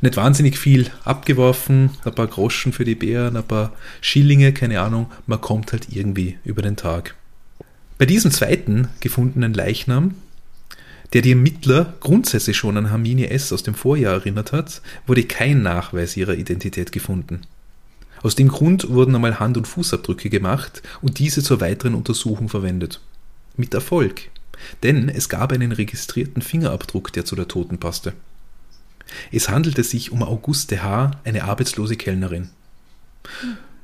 nicht 0.00 0.16
wahnsinnig 0.16 0.58
viel 0.58 0.90
abgeworfen, 1.04 1.90
ein 2.04 2.14
paar 2.14 2.26
Groschen 2.26 2.72
für 2.72 2.84
die 2.84 2.94
Beeren, 2.94 3.36
ein 3.36 3.44
paar 3.44 3.72
Schillinge, 4.00 4.52
keine 4.52 4.80
Ahnung. 4.80 5.10
Man 5.26 5.40
kommt 5.40 5.72
halt 5.72 5.88
irgendwie 5.90 6.38
über 6.44 6.62
den 6.62 6.76
Tag. 6.76 7.14
Bei 7.98 8.06
diesem 8.06 8.30
zweiten 8.30 8.88
gefundenen 9.00 9.54
Leichnam, 9.54 10.14
der 11.12 11.22
die 11.22 11.30
Ermittler 11.30 11.94
grundsätzlich 12.00 12.56
schon 12.56 12.76
an 12.76 12.88
Hermine 12.88 13.30
S. 13.30 13.52
aus 13.52 13.62
dem 13.62 13.74
Vorjahr 13.74 14.14
erinnert 14.14 14.52
hat, 14.52 14.82
wurde 15.06 15.24
kein 15.24 15.62
Nachweis 15.62 16.16
ihrer 16.16 16.34
Identität 16.34 16.92
gefunden. 16.92 17.42
Aus 18.22 18.34
dem 18.34 18.48
Grund 18.48 18.88
wurden 18.88 19.14
einmal 19.14 19.38
Hand- 19.38 19.56
und 19.56 19.68
Fußabdrücke 19.68 20.30
gemacht 20.30 20.82
und 21.02 21.18
diese 21.18 21.42
zur 21.42 21.60
weiteren 21.60 21.94
Untersuchung 21.94 22.48
verwendet. 22.48 23.00
Mit 23.56 23.74
Erfolg, 23.74 24.30
denn 24.82 25.08
es 25.08 25.28
gab 25.28 25.52
einen 25.52 25.72
registrierten 25.72 26.42
Fingerabdruck, 26.42 27.12
der 27.12 27.24
zu 27.24 27.36
der 27.36 27.48
Toten 27.48 27.78
passte. 27.78 28.12
Es 29.30 29.48
handelte 29.48 29.84
sich 29.84 30.12
um 30.12 30.22
Auguste 30.22 30.82
H., 30.82 31.12
eine 31.24 31.44
arbeitslose 31.44 31.96
Kellnerin. 31.96 32.50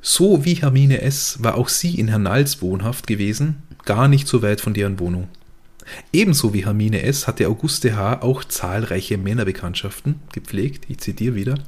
So 0.01 0.45
wie 0.45 0.55
Hermine 0.55 1.01
S. 1.01 1.43
war 1.43 1.57
auch 1.57 1.69
sie 1.69 1.99
in 1.99 2.09
Hernals 2.09 2.61
wohnhaft 2.61 3.07
gewesen, 3.07 3.63
gar 3.85 4.09
nicht 4.09 4.27
so 4.27 4.43
weit 4.43 4.61
von 4.61 4.75
deren 4.75 4.99
Wohnung. 4.99 5.29
Ebenso 6.13 6.55
wie 6.55 6.65
Hermine 6.65 7.03
S. 7.03 7.27
hatte 7.27 7.47
Auguste 7.49 7.97
H. 7.97 8.23
auch 8.23 8.45
zahlreiche 8.45 9.19
Männerbekanntschaften 9.19 10.21
gepflegt, 10.33 10.85
ich 10.89 10.99
zitiere 10.99 11.35
wieder, 11.35 11.59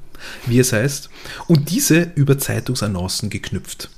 wie 0.47 0.59
es 0.59 0.73
heißt, 0.73 1.11
und 1.47 1.71
diese 1.71 2.13
über 2.15 2.39
Zeitungsannoncen 2.39 3.31
geknüpft. 3.31 3.91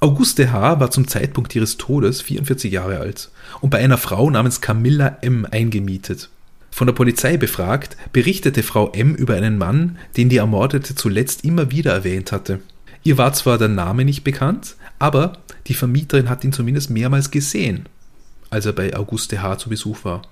Auguste 0.00 0.52
H. 0.52 0.80
war 0.80 0.90
zum 0.90 1.08
Zeitpunkt 1.08 1.54
ihres 1.54 1.76
Todes 1.76 2.22
44 2.22 2.72
Jahre 2.72 2.98
alt 2.98 3.30
und 3.60 3.70
bei 3.70 3.78
einer 3.78 3.98
Frau 3.98 4.30
namens 4.30 4.60
Camilla 4.60 5.18
M. 5.20 5.46
eingemietet. 5.50 6.30
Von 6.70 6.86
der 6.88 6.94
Polizei 6.94 7.36
befragt, 7.36 7.96
berichtete 8.12 8.62
Frau 8.62 8.90
M. 8.90 9.14
über 9.14 9.34
einen 9.34 9.58
Mann, 9.58 9.96
den 10.16 10.28
die 10.28 10.38
Ermordete 10.38 10.94
zuletzt 10.94 11.44
immer 11.44 11.70
wieder 11.70 11.92
erwähnt 11.92 12.32
hatte. 12.32 12.60
Ihr 13.04 13.18
war 13.18 13.32
zwar 13.32 13.58
der 13.58 13.68
Name 13.68 14.04
nicht 14.04 14.24
bekannt, 14.24 14.76
aber 14.98 15.38
die 15.66 15.74
Vermieterin 15.74 16.28
hat 16.28 16.42
ihn 16.42 16.52
zumindest 16.52 16.90
mehrmals 16.90 17.30
gesehen, 17.30 17.86
als 18.54 18.66
er 18.66 18.72
bei 18.72 18.96
Auguste 18.96 19.42
H. 19.42 19.58
zu 19.58 19.68
Besuch 19.68 20.04
war. 20.04 20.22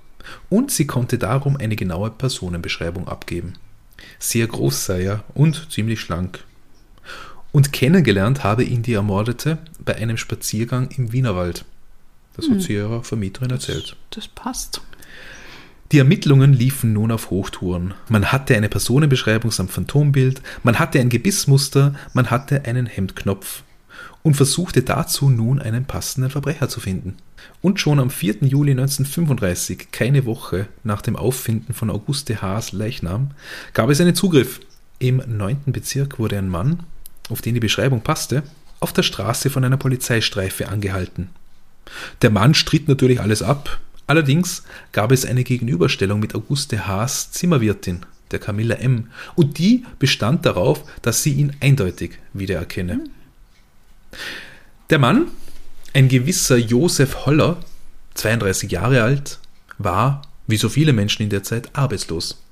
Und 0.49 0.71
sie 0.71 0.87
konnte 0.87 1.19
darum 1.19 1.57
eine 1.57 1.77
genaue 1.77 2.11
Personenbeschreibung 2.11 3.09
abgeben. 3.09 3.55
Sehr 4.19 4.47
groß 4.47 4.87
sei 4.87 5.03
er 5.03 5.25
und 5.35 5.71
ziemlich 5.71 6.01
schlank. 6.01 6.45
Und 7.51 7.73
kennengelernt 7.73 8.45
habe 8.45 8.65
ihn 8.65 8.83
die 8.83 8.95
Ermordete 8.95 9.59
bei 9.85 9.97
einem 9.97 10.17
Spaziergang 10.17 10.89
im 10.97 11.13
Wienerwald. 11.13 11.65
Das 12.35 12.49
hat 12.49 12.63
sie 12.63 12.75
ihrer 12.75 13.03
Vermieterin 13.03 13.51
erzählt. 13.51 13.97
Das 14.11 14.27
passt. 14.27 14.81
Die 15.91 15.99
Ermittlungen 15.99 16.55
liefen 16.55 16.95
nun 16.95 17.13
auf 17.13 17.29
Hochtouren. 17.29 17.93
Man 18.09 18.33
hatte 18.33 18.57
eine 18.57 18.71
Personenbeschreibung 18.71 19.51
samt 19.51 19.71
Phantombild, 19.71 20.41
man 20.63 20.79
hatte 20.79 20.99
ein 20.99 21.11
Gebissmuster, 21.11 21.95
man 22.15 22.31
hatte 22.31 22.65
einen 22.65 22.87
Hemdknopf 22.87 23.63
und 24.23 24.35
versuchte 24.35 24.83
dazu 24.83 25.31
nun 25.31 25.59
einen 25.61 25.85
passenden 25.85 26.31
Verbrecher 26.31 26.69
zu 26.69 26.81
finden. 26.81 27.17
Und 27.61 27.81
schon 27.81 27.99
am 27.99 28.11
4. 28.11 28.37
Juli 28.43 28.73
1935, 28.73 29.91
keine 29.91 30.27
Woche 30.27 30.69
nach 30.85 31.03
dem 31.03 31.17
Auffinden 31.17 31.75
von 31.75 31.91
Auguste 31.91 32.41
Haas 32.41 32.73
Leichnam, 32.73 33.33
gab 33.75 33.91
es 33.91 34.01
einen 34.01 34.15
Zugriff. 34.15 34.61
Im 34.99 35.23
9. 35.27 35.65
Bezirk 35.67 36.19
wurde 36.19 36.39
ein 36.39 36.49
Mann, 36.49 36.81
auf 37.29 37.43
den 37.43 37.55
die 37.55 37.61
Beschreibung 37.61 38.03
passte, 38.03 38.45
auf 38.81 38.93
der 38.93 39.03
Straße 39.03 39.51
von 39.51 39.65
einer 39.65 39.77
Polizeistreife 39.77 40.69
angehalten. 40.69 41.31
Der 42.23 42.31
Mann 42.31 42.55
stritt 42.55 42.89
natürlich 42.89 43.21
alles 43.21 43.43
ab, 43.43 43.81
allerdings 44.07 44.63
gab 44.93 45.13
es 45.13 45.25
eine 45.25 45.45
Gegenüberstellung 45.45 46.21
mit 46.21 46.35
Auguste 46.35 46.87
Haas 46.87 47.33
Zimmerwirtin, 47.33 48.01
der 48.31 48.39
Camilla 48.39 48.77
M., 48.77 49.09
und 49.35 49.59
die 49.59 49.85
bestand 49.99 50.47
darauf, 50.47 50.85
dass 51.03 51.23
sie 51.23 51.33
ihn 51.33 51.55
eindeutig 51.61 52.19
wiedererkenne. 52.33 53.05
Der 54.91 54.99
Mann, 54.99 55.29
ein 55.95 56.09
gewisser 56.09 56.57
Josef 56.57 57.27
Holler, 57.27 57.59
32 58.15 58.71
Jahre 58.71 59.03
alt, 59.03 59.39
war, 59.79 60.23
wie 60.47 60.57
so 60.57 60.69
viele 60.69 60.93
Menschen 60.93 61.23
in 61.23 61.31
der 61.31 61.43
Zeit, 61.43 61.71
arbeitslos. 61.75 62.43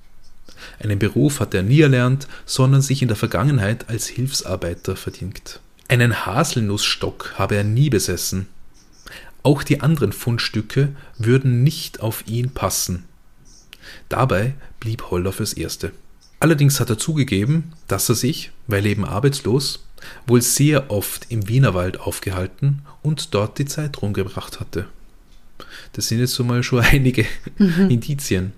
Einen 0.79 0.99
Beruf 0.99 1.41
hat 1.41 1.55
er 1.55 1.63
nie 1.63 1.81
erlernt, 1.81 2.29
sondern 2.47 2.83
sich 2.83 3.03
in 3.03 3.09
der 3.09 3.17
Vergangenheit 3.17 3.89
als 3.89 4.07
Hilfsarbeiter 4.09 4.97
verdient. 4.97 5.61
Einen 5.89 6.25
Haselnussstock 6.25 7.35
habe 7.37 7.57
er 7.57 7.65
nie 7.65 7.91
besessen. 7.91 8.47
Auch 9.43 9.63
die 9.63 9.81
anderen 9.81 10.13
Fundstücke 10.13 10.95
würden 11.19 11.63
nicht 11.63 12.01
auf 12.01 12.27
ihn 12.27 12.51
passen. 12.51 13.05
Dabei 14.09 14.55
blieb 14.79 15.11
Holler 15.11 15.33
fürs 15.33 15.53
Erste. 15.53 15.93
Allerdings 16.39 16.81
hat 16.81 16.91
er 16.91 16.99
zugegeben, 16.99 17.73
dass 17.87 18.09
er 18.09 18.15
sich, 18.15 18.51
weil 18.67 18.87
eben 18.87 19.05
arbeitslos, 19.05 19.85
wohl 20.27 20.43
sehr 20.43 20.91
oft 20.91 21.27
im 21.31 21.49
Wienerwald 21.49 22.01
aufgehalten 22.01 22.83
und 23.03 23.35
dort 23.35 23.59
die 23.59 23.65
Zeit 23.65 24.01
rumgebracht 24.03 24.61
hatte. 24.61 24.87
Das 25.93 26.09
sind 26.09 26.21
jetzt 26.21 26.35
so 26.35 26.45
mal 26.45 26.63
schon 26.63 26.81
einige 26.85 27.27
mhm. 27.59 27.91
Indizien. 27.91 28.53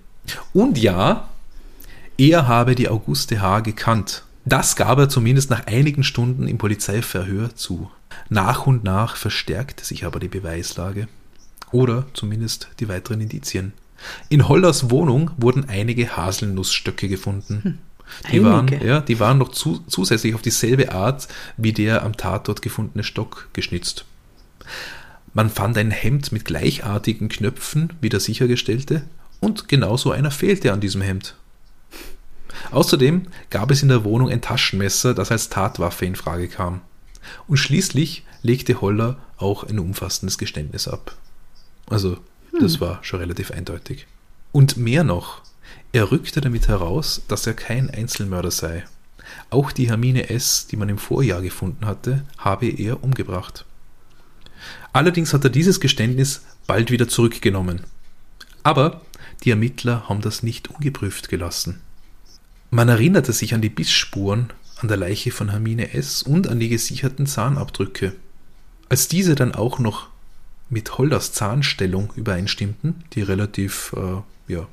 Und 0.53 0.77
ja, 0.77 1.29
er 2.17 2.47
habe 2.47 2.75
die 2.75 2.89
Auguste 2.89 3.41
H. 3.41 3.61
gekannt. 3.61 4.23
Das 4.45 4.75
gab 4.75 4.99
er 4.99 5.09
zumindest 5.09 5.49
nach 5.49 5.67
einigen 5.67 6.03
Stunden 6.03 6.47
im 6.47 6.57
Polizeiverhör 6.57 7.55
zu. 7.55 7.89
Nach 8.29 8.67
und 8.67 8.83
nach 8.83 9.15
verstärkte 9.15 9.85
sich 9.85 10.05
aber 10.05 10.19
die 10.19 10.27
Beweislage. 10.27 11.07
Oder 11.71 12.05
zumindest 12.13 12.69
die 12.79 12.87
weiteren 12.87 13.21
Indizien. 13.21 13.73
In 14.29 14.47
Hollers 14.47 14.91
Wohnung 14.91 15.31
wurden 15.37 15.69
einige 15.69 16.15
Haselnussstöcke 16.17 17.07
gefunden. 17.07 17.59
Hm. 17.63 17.77
Die 18.31 18.43
waren, 18.43 18.67
ja, 18.67 19.01
die 19.01 19.19
waren 19.19 19.37
noch 19.37 19.49
zu, 19.49 19.83
zusätzlich 19.87 20.35
auf 20.35 20.41
dieselbe 20.41 20.91
Art 20.91 21.27
wie 21.57 21.73
der 21.73 22.03
am 22.03 22.15
Tatort 22.15 22.61
gefundene 22.61 23.03
Stock 23.03 23.49
geschnitzt. 23.53 24.05
Man 25.33 25.49
fand 25.49 25.77
ein 25.77 25.91
Hemd 25.91 26.31
mit 26.31 26.45
gleichartigen 26.45 27.27
Knöpfen 27.27 27.93
wie 28.01 28.09
der 28.09 28.19
sichergestellte 28.19 29.03
und 29.39 29.67
genauso 29.67 30.11
einer 30.11 30.31
fehlte 30.31 30.71
an 30.71 30.79
diesem 30.79 31.01
Hemd. 31.01 31.35
Außerdem 32.71 33.27
gab 33.49 33.71
es 33.71 33.81
in 33.81 33.89
der 33.89 34.03
Wohnung 34.03 34.29
ein 34.29 34.41
Taschenmesser, 34.41 35.13
das 35.13 35.31
als 35.31 35.49
Tatwaffe 35.49 36.05
in 36.05 36.15
Frage 36.15 36.47
kam. 36.47 36.81
Und 37.47 37.57
schließlich 37.57 38.25
legte 38.41 38.79
Holler 38.79 39.17
auch 39.37 39.63
ein 39.63 39.79
umfassendes 39.79 40.37
Geständnis 40.37 40.87
ab. 40.87 41.15
Also, 41.89 42.17
das 42.59 42.75
hm. 42.75 42.81
war 42.81 42.99
schon 43.03 43.19
relativ 43.19 43.51
eindeutig. 43.51 44.07
Und 44.51 44.77
mehr 44.77 45.03
noch, 45.03 45.41
er 45.93 46.11
rückte 46.11 46.41
damit 46.41 46.67
heraus, 46.67 47.21
dass 47.27 47.47
er 47.47 47.53
kein 47.53 47.89
Einzelmörder 47.89 48.51
sei. 48.51 48.83
Auch 49.49 49.71
die 49.71 49.87
Hermine 49.87 50.29
S., 50.29 50.67
die 50.67 50.75
man 50.75 50.89
im 50.89 50.97
Vorjahr 50.97 51.41
gefunden 51.41 51.85
hatte, 51.85 52.25
habe 52.37 52.67
er 52.67 53.03
umgebracht. 53.03 53.65
Allerdings 54.91 55.33
hat 55.33 55.43
er 55.43 55.49
dieses 55.49 55.79
Geständnis 55.79 56.41
bald 56.67 56.91
wieder 56.91 57.07
zurückgenommen. 57.07 57.81
Aber 58.63 59.01
die 59.43 59.51
Ermittler 59.51 60.09
haben 60.09 60.21
das 60.21 60.43
nicht 60.43 60.69
ungeprüft 60.69 61.29
gelassen. 61.29 61.81
Man 62.71 62.89
erinnerte 62.89 63.31
sich 63.31 63.53
an 63.53 63.61
die 63.61 63.69
Bissspuren 63.69 64.51
an 64.77 64.87
der 64.87 64.97
Leiche 64.97 65.31
von 65.31 65.49
Hermine 65.49 65.93
S. 65.93 66.23
und 66.23 66.47
an 66.47 66.59
die 66.59 66.69
gesicherten 66.69 67.27
Zahnabdrücke. 67.27 68.15
Als 68.89 69.07
diese 69.07 69.35
dann 69.35 69.53
auch 69.53 69.79
noch 69.79 70.07
mit 70.69 70.97
Holders 70.97 71.33
Zahnstellung 71.33 72.11
übereinstimmten, 72.15 73.03
die 73.13 73.21
relativ 73.21 73.93
äh, 73.95 74.51
ja, 74.51 74.67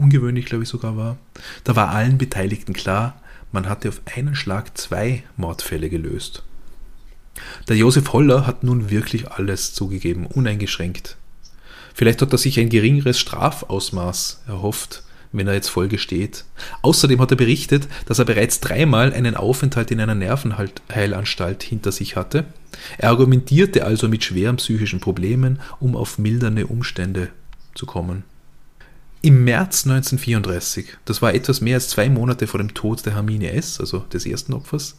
ungewöhnlich, 0.00 0.46
glaube 0.46 0.64
ich, 0.64 0.68
sogar 0.70 0.96
war, 0.96 1.18
da 1.64 1.76
war 1.76 1.90
allen 1.90 2.18
Beteiligten 2.18 2.72
klar, 2.72 3.20
man 3.52 3.68
hatte 3.68 3.88
auf 3.88 4.00
einen 4.16 4.34
Schlag 4.34 4.76
zwei 4.78 5.24
Mordfälle 5.36 5.90
gelöst. 5.90 6.42
Der 7.68 7.76
Josef 7.76 8.12
Holler 8.12 8.46
hat 8.46 8.64
nun 8.64 8.90
wirklich 8.90 9.30
alles 9.30 9.74
zugegeben, 9.74 10.26
uneingeschränkt. 10.26 11.16
Vielleicht 11.94 12.22
hat 12.22 12.32
er 12.32 12.38
sich 12.38 12.58
ein 12.58 12.68
geringeres 12.68 13.18
Strafausmaß 13.18 14.42
erhofft, 14.46 15.02
wenn 15.32 15.46
er 15.46 15.54
jetzt 15.54 15.68
voll 15.68 15.88
gesteht. 15.88 16.44
Außerdem 16.82 17.20
hat 17.20 17.30
er 17.30 17.36
berichtet, 17.36 17.88
dass 18.06 18.18
er 18.18 18.24
bereits 18.24 18.60
dreimal 18.60 19.12
einen 19.12 19.36
Aufenthalt 19.36 19.90
in 19.90 20.00
einer 20.00 20.14
Nervenheilanstalt 20.14 21.62
hinter 21.62 21.92
sich 21.92 22.16
hatte. 22.16 22.46
Er 22.98 23.10
argumentierte 23.10 23.84
also 23.84 24.08
mit 24.08 24.24
schweren 24.24 24.56
psychischen 24.56 25.00
Problemen, 25.00 25.60
um 25.78 25.96
auf 25.96 26.18
mildernde 26.18 26.66
Umstände 26.66 27.28
zu 27.74 27.86
kommen. 27.86 28.24
Im 29.22 29.44
März 29.44 29.86
1934, 29.86 30.96
das 31.04 31.20
war 31.20 31.34
etwas 31.34 31.60
mehr 31.60 31.74
als 31.74 31.90
zwei 31.90 32.08
Monate 32.08 32.46
vor 32.46 32.56
dem 32.56 32.72
Tod 32.72 33.04
der 33.04 33.16
Hermine 33.16 33.52
S., 33.52 33.78
also 33.78 33.98
des 33.98 34.24
ersten 34.24 34.54
Opfers, 34.54 34.96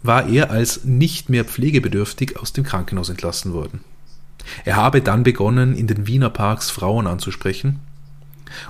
war 0.00 0.28
er 0.28 0.52
als 0.52 0.84
nicht 0.84 1.28
mehr 1.28 1.44
pflegebedürftig 1.44 2.38
aus 2.38 2.52
dem 2.52 2.62
Krankenhaus 2.62 3.08
entlassen 3.08 3.52
worden. 3.52 3.80
Er 4.64 4.76
habe 4.76 5.00
dann 5.00 5.24
begonnen, 5.24 5.74
in 5.74 5.88
den 5.88 6.06
Wiener 6.06 6.30
Parks 6.30 6.70
Frauen 6.70 7.08
anzusprechen 7.08 7.80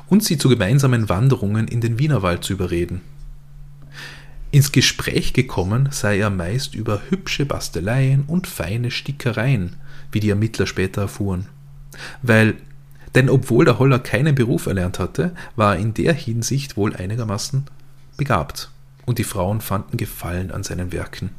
und 0.09 0.25
sie 0.25 0.39
zu 0.39 0.49
gemeinsamen 0.49 1.11
Wanderungen 1.11 1.69
in 1.69 1.83
den 1.83 1.99
Wienerwald 1.99 2.43
zu 2.43 2.55
überreden. 2.55 3.03
Ins 4.53 4.73
Gespräch 4.73 5.35
gekommen 5.35 5.89
sei 5.91 6.19
er 6.19 6.31
meist 6.31 6.75
über 6.75 7.03
hübsche 7.11 7.45
Basteleien 7.45 8.25
und 8.27 8.47
feine 8.47 8.91
Stickereien, 8.91 9.77
wie 10.13 10.21
die 10.21 10.31
Ermittler 10.31 10.67
später 10.67 11.03
erfuhren, 11.03 11.49
weil 12.23 12.55
denn 13.15 13.31
obwohl 13.31 13.65
der 13.65 13.79
Holler 13.79 13.99
keinen 13.99 14.35
Beruf 14.35 14.67
erlernt 14.67 14.99
hatte, 14.99 15.33
war 15.57 15.75
er 15.75 15.81
in 15.81 15.95
der 15.95 16.13
Hinsicht 16.13 16.77
wohl 16.77 16.95
einigermaßen 16.95 17.65
begabt. 18.17 18.71
Und 19.07 19.19
die 19.19 19.25
Frauen 19.25 19.61
fanden 19.61 19.97
Gefallen 19.97 20.51
an 20.51 20.63
seinen 20.63 20.93
Werken. 20.93 21.31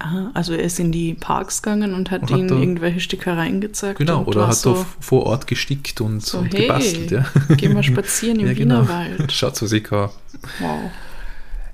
Aha, 0.00 0.32
also 0.34 0.52
er 0.52 0.64
ist 0.64 0.80
in 0.80 0.90
die 0.90 1.14
Parks 1.14 1.62
gegangen 1.62 1.94
und 1.94 2.10
hat 2.10 2.22
und 2.22 2.30
ihnen 2.30 2.50
hat 2.50 2.58
irgendwelche 2.58 3.00
Stickereien 3.00 3.60
gezeigt. 3.60 3.98
Genau, 3.98 4.24
oder 4.24 4.48
hat 4.48 4.56
so 4.56 4.84
vor 5.00 5.24
Ort 5.24 5.46
gestickt 5.46 6.00
und, 6.00 6.20
so, 6.20 6.38
und 6.38 6.52
hey, 6.52 6.62
gebastelt. 6.62 7.10
Ja. 7.12 7.26
Gehen 7.56 7.74
wir 7.74 7.82
spazieren 7.82 8.40
im 8.40 8.48
ja, 8.48 8.52
genau. 8.54 8.82
Wienerwald. 8.82 9.32
Schaut 9.32 9.56
so 9.56 9.66
sicher. 9.66 10.12
Wow. 10.58 10.90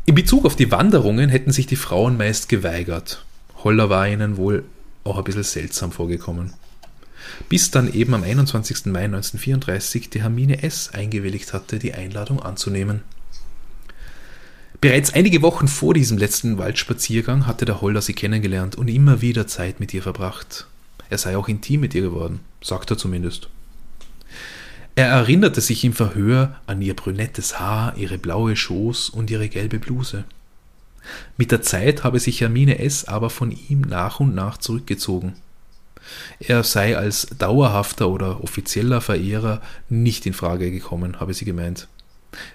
In 0.04 0.14
Bezug 0.14 0.44
auf 0.44 0.54
die 0.54 0.70
Wanderungen 0.70 1.30
hätten 1.30 1.50
sich 1.50 1.66
die 1.66 1.76
Frauen 1.76 2.16
meist 2.16 2.48
geweigert. 2.48 3.24
Holler 3.64 3.88
war 3.88 4.06
ihnen 4.06 4.36
wohl 4.36 4.64
auch 5.02 5.16
ein 5.18 5.24
bisschen 5.24 5.42
seltsam 5.42 5.90
vorgekommen 5.90 6.52
bis 7.48 7.70
dann 7.70 7.92
eben 7.92 8.14
am 8.14 8.22
21. 8.22 8.86
Mai 8.86 9.04
1934 9.04 10.10
die 10.10 10.22
Hermine 10.22 10.62
S. 10.62 10.90
eingewilligt 10.92 11.52
hatte, 11.52 11.78
die 11.78 11.94
Einladung 11.94 12.40
anzunehmen. 12.40 13.02
Bereits 14.80 15.12
einige 15.12 15.42
Wochen 15.42 15.68
vor 15.68 15.92
diesem 15.92 16.16
letzten 16.16 16.56
Waldspaziergang 16.56 17.46
hatte 17.46 17.66
der 17.66 17.82
Holder 17.82 18.00
sie 18.00 18.14
kennengelernt 18.14 18.76
und 18.76 18.88
immer 18.88 19.20
wieder 19.20 19.46
Zeit 19.46 19.78
mit 19.78 19.92
ihr 19.92 20.02
verbracht. 20.02 20.66
Er 21.10 21.18
sei 21.18 21.36
auch 21.36 21.48
intim 21.48 21.80
mit 21.80 21.94
ihr 21.94 22.02
geworden, 22.02 22.40
sagt 22.62 22.90
er 22.90 22.96
zumindest. 22.96 23.48
Er 24.94 25.08
erinnerte 25.08 25.60
sich 25.60 25.84
im 25.84 25.92
Verhör 25.92 26.56
an 26.66 26.80
ihr 26.82 26.94
brünettes 26.94 27.60
Haar, 27.60 27.96
ihre 27.96 28.16
blaue 28.16 28.56
Schoß 28.56 29.10
und 29.10 29.30
ihre 29.30 29.48
gelbe 29.48 29.78
Bluse. 29.78 30.24
Mit 31.36 31.52
der 31.52 31.62
Zeit 31.62 32.04
habe 32.04 32.18
sich 32.18 32.40
Hermine 32.40 32.78
S. 32.78 33.04
aber 33.04 33.30
von 33.30 33.50
ihm 33.68 33.82
nach 33.82 34.20
und 34.20 34.34
nach 34.34 34.58
zurückgezogen. 34.58 35.34
Er 36.38 36.62
sei 36.64 36.96
als 36.96 37.26
dauerhafter 37.38 38.08
oder 38.08 38.42
offizieller 38.42 39.00
Verehrer 39.00 39.60
nicht 39.88 40.26
in 40.26 40.32
Frage 40.32 40.70
gekommen, 40.70 41.20
habe 41.20 41.34
sie 41.34 41.44
gemeint. 41.44 41.88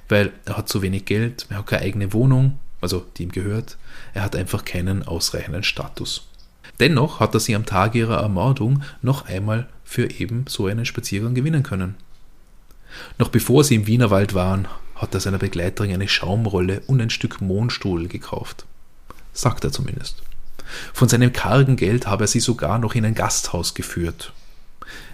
Weil 0.07 0.31
er 0.45 0.57
hat 0.57 0.69
zu 0.69 0.81
wenig 0.81 1.05
Geld, 1.05 1.47
er 1.49 1.57
hat 1.57 1.67
keine 1.67 1.83
eigene 1.83 2.13
Wohnung, 2.13 2.59
also 2.81 3.05
die 3.17 3.23
ihm 3.23 3.31
gehört, 3.31 3.77
er 4.13 4.23
hat 4.23 4.35
einfach 4.35 4.65
keinen 4.65 5.03
ausreichenden 5.03 5.63
Status. 5.63 6.27
Dennoch 6.79 7.19
hat 7.19 7.33
er 7.33 7.39
sie 7.39 7.55
am 7.55 7.65
Tag 7.65 7.95
ihrer 7.95 8.21
Ermordung 8.21 8.83
noch 9.01 9.27
einmal 9.27 9.67
für 9.83 10.09
eben 10.11 10.45
so 10.47 10.65
einen 10.67 10.85
Spaziergang 10.85 11.35
gewinnen 11.35 11.63
können. 11.63 11.95
Noch 13.17 13.29
bevor 13.29 13.63
sie 13.63 13.75
im 13.75 13.87
Wienerwald 13.87 14.33
waren, 14.33 14.67
hat 14.95 15.13
er 15.13 15.19
seiner 15.19 15.37
Begleiterin 15.37 15.93
eine 15.93 16.07
Schaumrolle 16.07 16.81
und 16.87 17.01
ein 17.01 17.09
Stück 17.09 17.41
Mohnstuhl 17.41 18.07
gekauft. 18.07 18.65
Sagt 19.33 19.63
er 19.63 19.71
zumindest. 19.71 20.23
Von 20.93 21.09
seinem 21.09 21.33
kargen 21.33 21.75
Geld 21.75 22.07
habe 22.07 22.25
er 22.25 22.27
sie 22.27 22.39
sogar 22.39 22.79
noch 22.79 22.95
in 22.95 23.05
ein 23.05 23.15
Gasthaus 23.15 23.73
geführt. 23.73 24.33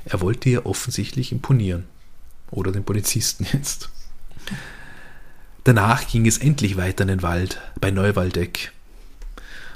Er 0.05 0.21
wollte 0.21 0.49
ihr 0.49 0.65
offensichtlich 0.65 1.31
imponieren. 1.31 1.85
Oder 2.49 2.71
den 2.71 2.83
Polizisten 2.83 3.45
jetzt. 3.53 3.89
Danach 5.63 6.07
ging 6.07 6.25
es 6.25 6.37
endlich 6.37 6.75
weiter 6.75 7.03
in 7.03 7.09
den 7.09 7.21
Wald, 7.21 7.59
bei 7.79 7.91
Neuwaldeck. 7.91 8.71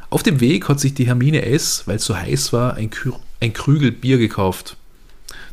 Auf 0.10 0.24
dem 0.24 0.40
Weg 0.40 0.68
hat 0.68 0.80
sich 0.80 0.94
die 0.94 1.08
Hermine 1.08 1.46
S., 1.46 1.84
weil 1.86 1.98
es 1.98 2.06
so 2.06 2.18
heiß 2.18 2.54
war, 2.54 2.76
ein, 2.76 2.90
Kü 2.90 3.12
ein 3.40 3.54
Krügel 3.54 3.92
Bier 3.92 4.18
gekauft. 4.18 4.78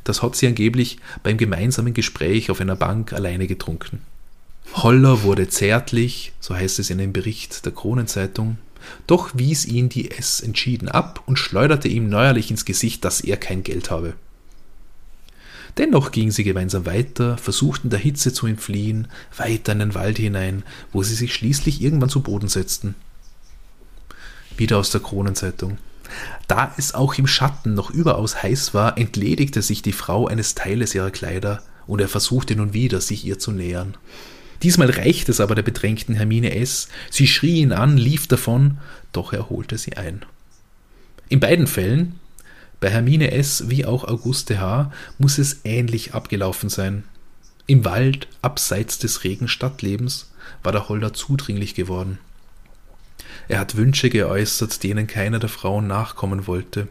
Das 0.05 0.23
hat 0.23 0.37
sie 0.37 0.47
angeblich 0.47 0.99
beim 1.23 1.37
gemeinsamen 1.37 1.95
Gespräch 1.95 2.51
auf 2.51 2.61
einer 2.61 2.77
Bank 2.77 3.13
alleine 3.13 3.47
getrunken. 3.47 4.01
Holler 4.75 5.23
wurde 5.23 5.49
zärtlich, 5.49 6.33
so 6.41 6.55
heißt 6.55 6.79
es 6.79 6.91
in 6.91 7.01
einem 7.01 7.13
Bericht 7.13 7.65
der 7.65 7.73
Kronenzeitung, 7.73 8.57
doch 9.07 9.31
wies 9.35 9.65
ihn 9.67 9.89
die 9.89 10.11
S 10.11 10.41
entschieden 10.41 10.89
ab 10.89 11.23
und 11.27 11.39
schleuderte 11.39 11.89
ihm 11.89 12.09
neuerlich 12.09 12.51
ins 12.51 12.65
Gesicht, 12.65 13.05
dass 13.05 13.21
er 13.21 13.37
kein 13.37 13.63
Geld 13.63 13.91
habe. 13.91 14.15
Dennoch 15.79 16.13
gingen 16.13 16.33
sie 16.33 16.45
gemeinsam 16.45 16.85
weiter, 16.85 17.39
versuchten 17.39 17.89
der 17.89 17.99
Hitze 17.99 18.33
zu 18.33 18.47
entfliehen, 18.47 19.09
weiter 19.37 19.73
in 19.73 19.79
den 19.79 19.95
Wald 19.95 20.19
hinein, 20.19 20.65
wo 20.93 21.03
sie 21.03 21.15
sich 21.15 21.35
schließlich 21.35 21.81
irgendwann 21.81 22.11
zu 22.11 22.21
Boden 22.21 22.49
setzten. 22.49 22.95
Wieder 24.57 24.79
aus 24.79 24.91
der 24.91 25.01
Kronenzeitung. 25.01 25.79
Da 26.47 26.75
es 26.77 26.93
auch 26.95 27.15
im 27.15 27.27
Schatten 27.27 27.73
noch 27.75 27.91
überaus 27.91 28.43
heiß 28.43 28.75
war, 28.75 28.99
entledigte 28.99 29.63
sich 29.63 29.81
die 29.81 29.93
Frau 29.93 30.27
eines 30.27 30.55
Teiles 30.55 30.95
ihrer 30.95 31.11
Kleider, 31.11 31.63
und 31.87 32.01
er 32.01 32.09
versuchte 32.09 32.55
nun 32.55 32.75
wieder, 32.75 33.01
sich 33.01 33.25
ihr 33.25 33.39
zu 33.39 33.51
nähern. 33.51 33.97
Diesmal 34.63 34.91
reicht 34.91 35.29
es 35.29 35.41
aber 35.41 35.55
der 35.55 35.63
bedrängten 35.63 36.15
Hermine 36.15 36.55
S. 36.55 36.89
Sie 37.11 37.27
schrie 37.27 37.61
ihn 37.61 37.73
an, 37.73 37.97
lief 37.97 38.27
davon, 38.27 38.79
doch 39.13 39.33
er 39.33 39.51
holte 39.51 39.77
sie 39.77 39.97
ein. 39.97 40.25
In 41.29 41.41
beiden 41.41 41.67
Fällen, 41.67 42.21
bei 42.81 42.91
Hermine 42.91 43.33
S. 43.33 43.71
wie 43.71 43.85
auch 43.85 44.05
Auguste 44.05 44.61
H., 44.61 44.93
muss 45.19 45.39
es 45.39 45.61
ähnlich 45.65 46.15
abgelaufen 46.15 46.69
sein. 46.69 47.05
Im 47.67 47.85
Wald, 47.85 48.29
abseits 48.43 48.99
des 48.99 49.25
regen 49.25 49.49
Stadtlebens, 49.49 50.31
war 50.63 50.73
der 50.73 50.89
Holder 50.89 51.13
zudringlich 51.13 51.75
geworden. 51.75 52.19
Er 53.49 53.61
hat 53.61 53.77
Wünsche 53.77 54.11
geäußert, 54.11 54.83
denen 54.83 55.07
keiner 55.07 55.39
der 55.39 55.49
Frauen 55.49 55.87
nachkommen 55.87 56.47
wollte, 56.47 56.89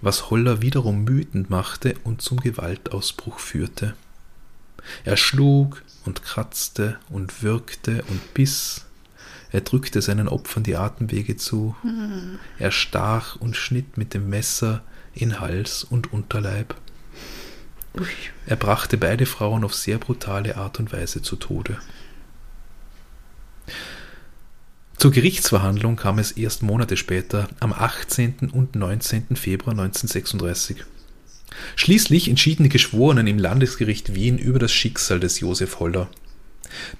was 0.00 0.30
Holler 0.30 0.60
wiederum 0.60 1.08
wütend 1.08 1.50
machte 1.50 1.94
und 2.04 2.20
zum 2.20 2.40
Gewaltausbruch 2.40 3.38
führte. 3.38 3.94
Er 5.04 5.16
schlug 5.16 5.82
und 6.04 6.22
kratzte 6.22 6.98
und 7.08 7.42
würgte 7.42 8.04
und 8.08 8.34
biss. 8.34 8.84
Er 9.50 9.60
drückte 9.60 10.02
seinen 10.02 10.28
Opfern 10.28 10.64
die 10.64 10.76
Atemwege 10.76 11.36
zu. 11.36 11.76
Er 12.58 12.70
stach 12.70 13.36
und 13.36 13.56
schnitt 13.56 13.96
mit 13.96 14.12
dem 14.14 14.28
Messer 14.28 14.82
in 15.14 15.40
Hals 15.40 15.84
und 15.84 16.12
Unterleib. 16.12 16.74
Er 18.46 18.56
brachte 18.56 18.98
beide 18.98 19.26
Frauen 19.26 19.64
auf 19.64 19.74
sehr 19.74 19.98
brutale 19.98 20.56
Art 20.56 20.80
und 20.80 20.92
Weise 20.92 21.22
zu 21.22 21.36
Tode. 21.36 21.78
Zur 24.98 25.12
Gerichtsverhandlung 25.12 25.96
kam 25.96 26.18
es 26.18 26.32
erst 26.32 26.62
Monate 26.62 26.96
später, 26.96 27.48
am 27.60 27.72
18. 27.72 28.50
und 28.52 28.74
19. 28.74 29.36
Februar 29.36 29.72
1936. 29.72 30.84
Schließlich 31.76 32.28
entschieden 32.28 32.64
die 32.64 32.68
Geschworenen 32.68 33.26
im 33.26 33.38
Landesgericht 33.38 34.14
Wien 34.14 34.38
über 34.38 34.58
das 34.58 34.72
Schicksal 34.72 35.20
des 35.20 35.40
Josef 35.40 35.80
Holler. 35.80 36.08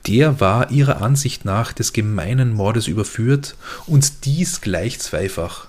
Der 0.07 0.41
war 0.41 0.71
ihrer 0.71 1.03
Ansicht 1.03 1.45
nach 1.45 1.73
des 1.73 1.93
gemeinen 1.93 2.53
Mordes 2.53 2.87
überführt 2.87 3.57
und 3.87 4.25
dies 4.25 4.61
gleich 4.61 5.01
zweifach. 5.01 5.69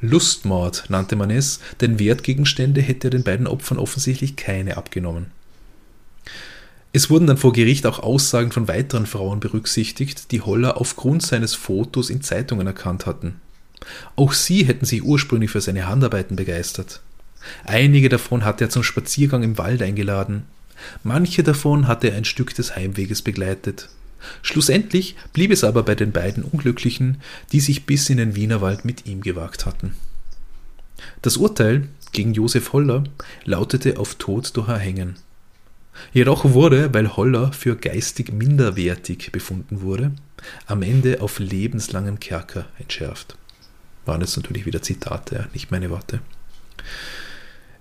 Lustmord 0.00 0.90
nannte 0.90 1.16
man 1.16 1.30
es, 1.30 1.60
denn 1.80 1.98
Wertgegenstände 1.98 2.80
hätte 2.80 3.06
er 3.06 3.10
den 3.10 3.22
beiden 3.22 3.46
Opfern 3.46 3.78
offensichtlich 3.78 4.36
keine 4.36 4.76
abgenommen. 4.76 5.30
Es 6.92 7.08
wurden 7.08 7.26
dann 7.26 7.38
vor 7.38 7.52
Gericht 7.52 7.86
auch 7.86 8.00
Aussagen 8.00 8.52
von 8.52 8.68
weiteren 8.68 9.06
Frauen 9.06 9.40
berücksichtigt, 9.40 10.30
die 10.30 10.42
Holler 10.42 10.78
aufgrund 10.78 11.22
seines 11.22 11.54
Fotos 11.54 12.10
in 12.10 12.20
Zeitungen 12.20 12.66
erkannt 12.66 13.06
hatten. 13.06 13.40
Auch 14.14 14.32
sie 14.32 14.64
hätten 14.64 14.84
sich 14.84 15.02
ursprünglich 15.02 15.50
für 15.50 15.60
seine 15.60 15.86
Handarbeiten 15.86 16.36
begeistert. 16.36 17.00
Einige 17.64 18.08
davon 18.08 18.44
hatte 18.44 18.64
er 18.64 18.70
zum 18.70 18.82
Spaziergang 18.82 19.42
im 19.42 19.58
Wald 19.58 19.82
eingeladen. 19.82 20.44
Manche 21.02 21.42
davon 21.42 21.86
hatte 21.86 22.10
er 22.10 22.16
ein 22.16 22.24
Stück 22.24 22.54
des 22.54 22.76
Heimweges 22.76 23.22
begleitet. 23.22 23.88
Schlussendlich 24.42 25.16
blieb 25.32 25.50
es 25.50 25.64
aber 25.64 25.82
bei 25.82 25.94
den 25.94 26.12
beiden 26.12 26.44
Unglücklichen, 26.44 27.20
die 27.52 27.60
sich 27.60 27.86
bis 27.86 28.08
in 28.10 28.18
den 28.18 28.34
Wienerwald 28.34 28.84
mit 28.84 29.06
ihm 29.06 29.20
gewagt 29.20 29.66
hatten. 29.66 29.94
Das 31.22 31.36
Urteil 31.36 31.88
gegen 32.12 32.34
Josef 32.34 32.72
Holler 32.72 33.04
lautete 33.44 33.98
auf 33.98 34.14
Tod 34.16 34.56
durch 34.56 34.68
Erhängen. 34.68 35.16
Jedoch 36.12 36.44
wurde, 36.52 36.92
weil 36.94 37.16
Holler 37.16 37.52
für 37.52 37.76
geistig 37.76 38.32
minderwertig 38.32 39.30
befunden 39.32 39.82
wurde, 39.82 40.12
am 40.66 40.82
Ende 40.82 41.20
auf 41.20 41.38
lebenslangen 41.38 42.18
Kerker 42.18 42.66
entschärft. 42.78 43.36
Waren 44.04 44.20
jetzt 44.20 44.36
natürlich 44.36 44.66
wieder 44.66 44.82
Zitate, 44.82 45.48
nicht 45.52 45.70
meine 45.70 45.90
Worte. 45.90 46.20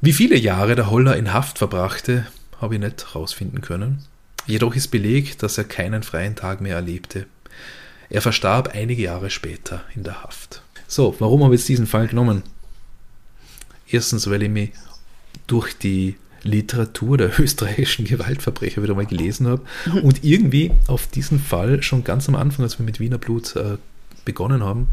Wie 0.03 0.13
viele 0.13 0.35
Jahre 0.35 0.73
der 0.73 0.89
Holler 0.89 1.15
in 1.15 1.31
Haft 1.31 1.59
verbrachte, 1.59 2.25
habe 2.59 2.73
ich 2.73 2.81
nicht 2.81 3.13
herausfinden 3.13 3.61
können. 3.61 4.03
Jedoch 4.47 4.75
ist 4.75 4.87
belegt, 4.87 5.43
dass 5.43 5.59
er 5.59 5.63
keinen 5.63 6.01
freien 6.01 6.35
Tag 6.35 6.59
mehr 6.59 6.75
erlebte. 6.75 7.27
Er 8.09 8.23
verstarb 8.23 8.69
einige 8.73 9.03
Jahre 9.03 9.29
später 9.29 9.83
in 9.95 10.03
der 10.03 10.23
Haft. 10.23 10.63
So, 10.87 11.15
warum 11.19 11.43
habe 11.43 11.53
ich 11.53 11.61
jetzt 11.61 11.69
diesen 11.69 11.85
Fall 11.85 12.07
genommen? 12.07 12.41
Erstens, 13.87 14.27
weil 14.27 14.41
ich 14.41 14.49
mich 14.49 14.71
durch 15.45 15.77
die 15.77 16.15
Literatur 16.41 17.19
der 17.19 17.39
österreichischen 17.39 18.05
Gewaltverbrecher 18.05 18.81
wieder 18.81 18.95
mal 18.95 19.05
gelesen 19.05 19.45
habe 19.45 19.61
und 20.01 20.23
irgendwie 20.23 20.71
auf 20.87 21.05
diesen 21.05 21.39
Fall 21.39 21.83
schon 21.83 22.03
ganz 22.03 22.27
am 22.27 22.35
Anfang, 22.35 22.65
als 22.65 22.79
wir 22.79 22.85
mit 22.87 22.99
Wiener 22.99 23.19
Blut 23.19 23.55
äh, 23.55 23.77
begonnen 24.25 24.63
haben, 24.63 24.87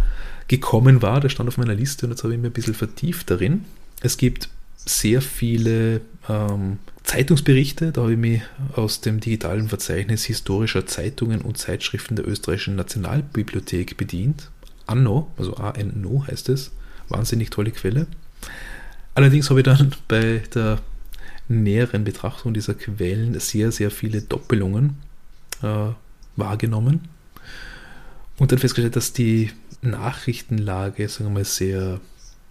gekommen 0.48 1.00
war. 1.00 1.20
Der 1.20 1.30
stand 1.30 1.48
auf 1.48 1.56
meiner 1.56 1.74
Liste 1.74 2.04
und 2.04 2.12
jetzt 2.12 2.24
habe 2.24 2.34
ich 2.34 2.40
mir 2.40 2.48
ein 2.48 2.52
bisschen 2.52 2.74
vertieft 2.74 3.30
darin. 3.30 3.64
Es 4.02 4.18
gibt 4.18 4.50
sehr 4.84 5.20
viele 5.20 6.00
ähm, 6.28 6.78
Zeitungsberichte, 7.04 7.92
da 7.92 8.02
habe 8.02 8.12
ich 8.12 8.18
mich 8.18 8.42
aus 8.74 9.00
dem 9.00 9.20
digitalen 9.20 9.68
Verzeichnis 9.68 10.24
historischer 10.24 10.86
Zeitungen 10.86 11.40
und 11.40 11.58
Zeitschriften 11.58 12.16
der 12.16 12.28
österreichischen 12.28 12.76
Nationalbibliothek 12.76 13.96
bedient. 13.96 14.50
Anno, 14.86 15.30
also 15.36 15.56
A-N-O 15.56 16.26
heißt 16.26 16.48
es, 16.48 16.70
wahnsinnig 17.08 17.50
tolle 17.50 17.70
Quelle. 17.70 18.06
Allerdings 19.14 19.50
habe 19.50 19.60
ich 19.60 19.64
dann 19.64 19.94
bei 20.08 20.42
der 20.54 20.80
näheren 21.48 22.04
Betrachtung 22.04 22.52
dieser 22.54 22.74
Quellen 22.74 23.38
sehr, 23.40 23.72
sehr 23.72 23.90
viele 23.90 24.22
Doppelungen 24.22 24.98
äh, 25.62 25.88
wahrgenommen 26.36 27.08
und 28.36 28.52
dann 28.52 28.58
festgestellt, 28.58 28.96
dass 28.96 29.12
die 29.12 29.50
Nachrichtenlage, 29.82 31.08
sagen 31.08 31.30
wir 31.30 31.34
mal, 31.34 31.44
sehr, 31.44 32.00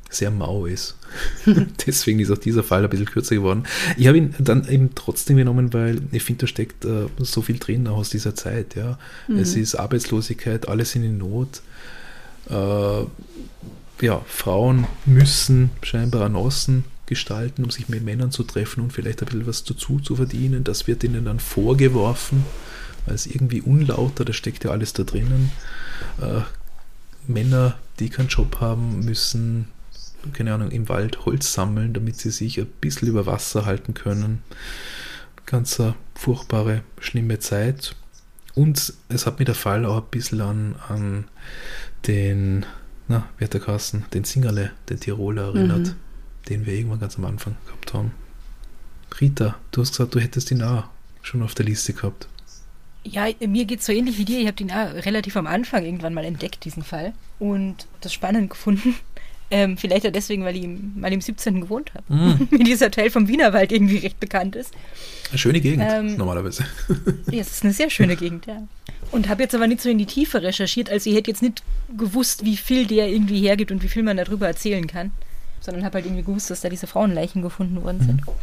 sehr 0.10 0.32
mau 0.32 0.66
ist. 0.66 0.96
Deswegen 1.86 2.20
ist 2.20 2.32
auch 2.32 2.38
dieser 2.38 2.64
Fall 2.64 2.84
ein 2.84 2.90
bisschen 2.90 3.06
kürzer 3.06 3.36
geworden. 3.36 3.64
Ich 3.98 4.08
habe 4.08 4.18
ihn 4.18 4.36
dann 4.40 4.68
eben 4.68 4.96
trotzdem 4.96 5.38
genommen, 5.38 5.74
weil 5.74 6.02
ich 6.12 6.24
finde, 6.24 6.42
da 6.42 6.48
steckt 6.48 6.86
äh, 6.86 7.08
so 7.20 7.42
viel 7.42 7.60
drin 7.60 7.88
aus 7.88 8.10
dieser 8.10 8.36
Zeit. 8.36 8.76
Ja. 8.76 8.98
Mhm. 9.28 9.38
Es 9.38 9.56
ist 9.56 9.76
Arbeitslosigkeit, 9.76 10.68
alle 10.68 10.86
sind 10.86 11.04
in 11.04 11.18
Not. 11.18 11.62
Äh, 12.50 14.06
ja, 14.06 14.22
Frauen 14.28 14.88
müssen 15.06 15.72
scheinbar 15.82 16.22
an 16.22 16.36
außen 16.36 16.84
gestalten, 17.08 17.64
um 17.64 17.72
sich 17.72 17.90
mit 17.90 18.04
Männern 18.04 18.32
zu 18.32 18.44
treffen 18.44 18.82
und 18.84 18.94
vielleicht 18.94 19.22
ein 19.22 19.26
bisschen 19.26 19.48
was 19.48 19.64
dazu 19.64 20.00
zu 20.00 20.16
verdienen. 20.16 20.64
Das 20.64 20.88
wird 20.88 21.04
ihnen 21.04 21.26
dann 21.26 21.40
vorgeworfen, 21.40 22.46
weil 23.06 23.16
es 23.16 23.26
irgendwie 23.26 23.62
unlauter, 23.62 24.24
da 24.24 24.34
steckt 24.34 24.66
ja 24.66 24.72
alles 24.72 24.94
da 24.94 25.04
drinnen. 25.04 25.52
Äh, 26.22 26.42
Männer, 27.28 27.78
die 28.00 28.10
keinen 28.10 28.28
Job 28.28 28.58
haben, 28.62 29.04
müssen, 29.04 29.68
keine 30.34 30.54
Ahnung, 30.54 30.72
im 30.72 30.90
Wald 30.90 31.26
Holz 31.26 31.54
sammeln, 31.54 31.94
damit 31.94 32.18
sie 32.18 32.32
sich 32.32 32.60
ein 32.60 32.68
bisschen 32.82 33.08
über 33.08 33.26
Wasser 33.26 33.66
halten 33.66 33.94
können. 33.94 34.42
Ganz 35.46 35.80
eine 35.80 35.96
furchtbare, 36.16 36.84
schlimme 37.00 37.40
Zeit. 37.40 37.96
Und 38.56 38.94
es 39.10 39.26
hat 39.26 39.40
mir 39.40 39.46
der 39.46 39.56
Fall 39.56 39.86
auch 39.86 39.98
ein 39.98 40.10
bisschen 40.10 40.42
an, 40.42 40.76
an 40.90 41.26
den, 42.08 42.66
na, 43.08 43.28
wie 43.38 43.46
hat 43.46 43.54
der 43.54 43.62
Kassen, 43.62 44.06
den 44.14 44.24
Singerle, 44.24 44.72
den 44.90 45.00
Tiroler 45.00 45.54
erinnert. 45.54 45.80
Mhm 45.80 46.08
den 46.50 46.66
wir 46.66 46.74
irgendwann 46.74 47.00
ganz 47.00 47.18
am 47.18 47.26
Anfang 47.26 47.56
gehabt 47.66 47.94
haben. 47.94 48.12
Rita, 49.20 49.56
du 49.72 49.82
hast 49.82 49.92
gesagt, 49.92 50.16
du 50.16 50.20
hättest 50.20 50.52
ihn 50.52 50.64
auch 50.64 50.86
schon 51.22 51.42
auf 51.42 51.56
der 51.56 51.66
Liste 51.66 51.94
gehabt. 51.94 52.28
Ja, 53.04 53.28
mir 53.46 53.66
geht 53.66 53.80
es 53.80 53.86
so 53.86 53.94
ähnlich 53.94 54.18
wie 54.18 54.26
dir. 54.26 54.40
Ich 54.40 54.48
habe 54.48 54.58
den 54.58 54.72
auch 54.72 54.94
relativ 55.06 55.38
am 55.38 55.48
Anfang 55.48 55.86
irgendwann 55.86 56.14
mal 56.14 56.26
entdeckt, 56.26 56.66
diesen 56.66 56.84
Fall. 56.84 57.14
Und 57.40 57.88
das 58.02 58.14
spannend 58.14 58.50
gefunden. 58.50 58.96
Ähm, 59.50 59.78
vielleicht 59.78 60.06
auch 60.06 60.12
deswegen, 60.12 60.44
weil 60.44 60.58
ich 60.58 60.64
im, 60.64 61.00
mal 61.00 61.14
im 61.14 61.22
17. 61.22 61.62
gewohnt 61.62 61.94
habe. 61.94 62.14
Mm. 62.14 62.48
Mir 62.52 62.64
dieser 62.66 62.92
Teil 62.92 63.10
vom 63.10 63.30
Wienerwald 63.30 63.72
irgendwie 63.72 63.98
recht 63.98 64.20
bekannt 64.20 64.58
ist. 64.58 64.74
Eine 65.30 65.38
schöne 65.38 65.62
Gegend, 65.62 65.86
ähm, 65.88 66.18
normalerweise. 66.18 66.66
ja, 67.32 67.40
es 67.40 67.52
ist 67.52 67.64
eine 67.64 67.74
sehr 67.74 67.90
schöne 67.90 68.18
Gegend, 68.18 68.46
ja. 68.46 68.68
Und 69.12 69.30
habe 69.30 69.44
jetzt 69.44 69.56
aber 69.56 69.68
nicht 69.68 69.82
so 69.82 69.90
in 69.90 69.98
die 69.98 70.06
Tiefe 70.06 70.42
recherchiert. 70.42 70.90
Also 70.90 71.10
ich 71.10 71.16
hätte 71.16 71.32
jetzt 71.32 71.42
nicht 71.42 71.64
gewusst, 71.98 72.44
wie 72.44 72.58
viel 72.58 72.88
der 72.88 73.08
irgendwie 73.08 73.40
hergibt 73.40 73.72
und 73.72 73.84
wie 73.84 73.88
viel 73.88 74.04
man 74.04 74.18
darüber 74.18 74.48
erzählen 74.48 74.86
kann 74.86 75.12
sondern 75.68 75.84
habe 75.84 75.96
halt 75.96 76.06
irgendwie 76.06 76.24
gewusst, 76.24 76.50
dass 76.50 76.62
da 76.62 76.70
diese 76.70 76.88
Frauenleichen 76.88 77.42
gefunden 77.42 77.84
worden 77.84 78.00
sind. 78.00 78.26
Mhm. 78.26 78.34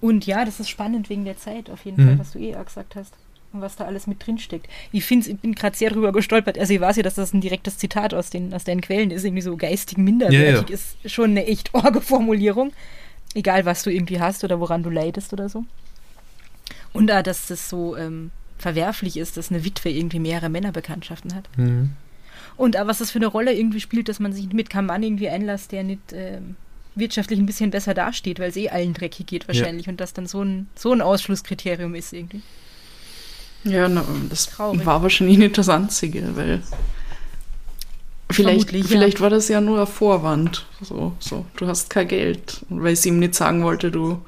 Und 0.00 0.26
ja, 0.26 0.44
das 0.44 0.60
ist 0.60 0.68
spannend 0.68 1.08
wegen 1.08 1.24
der 1.24 1.38
Zeit, 1.38 1.70
auf 1.70 1.84
jeden 1.84 2.02
mhm. 2.02 2.08
Fall, 2.08 2.18
was 2.18 2.32
du 2.32 2.38
eh 2.38 2.56
auch 2.56 2.64
gesagt 2.64 2.96
hast. 2.96 3.14
Was 3.52 3.76
da 3.76 3.84
alles 3.84 4.06
mit 4.06 4.26
drin 4.26 4.38
steckt. 4.38 4.68
Ich 4.92 5.04
finde, 5.04 5.30
ich 5.30 5.38
bin 5.38 5.54
gerade 5.54 5.76
sehr 5.76 5.90
drüber 5.90 6.12
gestolpert. 6.12 6.58
Also 6.58 6.72
ich 6.72 6.80
weiß 6.80 6.96
ja, 6.96 7.02
dass 7.02 7.16
das 7.16 7.34
ein 7.34 7.40
direktes 7.40 7.76
Zitat 7.78 8.14
aus 8.14 8.30
den, 8.30 8.54
aus 8.54 8.64
deinen 8.64 8.80
Quellen 8.80 9.10
ist, 9.10 9.24
irgendwie 9.24 9.42
so 9.42 9.56
geistig 9.56 9.98
minderwertig 9.98 10.68
ja, 10.68 10.74
ja. 10.74 10.74
ist 10.74 10.96
schon 11.10 11.30
eine 11.30 11.46
echt 11.46 11.74
orge 11.74 12.00
Formulierung. 12.00 12.72
Egal, 13.34 13.64
was 13.64 13.82
du 13.82 13.90
irgendwie 13.90 14.20
hast 14.20 14.44
oder 14.44 14.60
woran 14.60 14.82
du 14.82 14.90
leidest 14.90 15.32
oder 15.32 15.48
so. 15.48 15.64
Und 16.92 17.06
da, 17.06 17.22
dass 17.22 17.46
das 17.46 17.68
so 17.68 17.96
ähm, 17.96 18.30
verwerflich 18.58 19.16
ist, 19.16 19.36
dass 19.36 19.50
eine 19.50 19.64
Witwe 19.64 19.90
irgendwie 19.90 20.18
mehrere 20.18 20.48
Männerbekanntschaften 20.48 21.34
hat. 21.34 21.48
Mhm. 21.56 21.90
Und 22.56 22.76
auch 22.78 22.86
was 22.86 22.98
das 22.98 23.10
für 23.10 23.18
eine 23.18 23.26
Rolle 23.26 23.52
irgendwie 23.54 23.80
spielt, 23.80 24.08
dass 24.08 24.20
man 24.20 24.32
sich 24.32 24.52
mit 24.52 24.70
keinem 24.70 24.86
Mann 24.86 25.02
irgendwie 25.02 25.28
einlässt, 25.28 25.72
der 25.72 25.84
nicht 25.84 26.12
äh, 26.12 26.40
wirtschaftlich 26.94 27.38
ein 27.38 27.46
bisschen 27.46 27.70
besser 27.70 27.94
dasteht, 27.94 28.38
weil 28.38 28.50
es 28.50 28.56
eh 28.56 28.68
allen 28.68 28.94
dreckig 28.94 29.26
geht 29.26 29.48
wahrscheinlich 29.48 29.86
ja. 29.86 29.90
und 29.92 30.00
das 30.00 30.12
dann 30.12 30.26
so 30.26 30.42
ein, 30.42 30.68
so 30.74 30.92
ein 30.92 31.00
Ausschlusskriterium 31.00 31.94
ist 31.94 32.12
irgendwie. 32.12 32.42
Ja, 33.64 33.88
na, 33.88 34.04
das 34.28 34.46
Traurig. 34.46 34.84
war 34.84 35.02
wahrscheinlich 35.02 35.38
nicht 35.38 35.56
das 35.58 35.68
Einzige, 35.68 36.36
weil 36.36 36.62
vielleicht, 38.30 38.70
vielleicht 38.70 39.18
ja. 39.18 39.20
war 39.22 39.30
das 39.30 39.48
ja 39.48 39.60
nur 39.60 39.80
ein 39.80 39.86
Vorwand. 39.86 40.66
So, 40.80 41.12
so, 41.18 41.46
du 41.56 41.66
hast 41.66 41.90
kein 41.90 42.08
Geld, 42.08 42.64
weil 42.68 42.96
sie 42.96 43.10
ihm 43.10 43.18
nicht 43.18 43.34
sagen 43.34 43.62
wollte, 43.62 43.90
du 43.90 44.20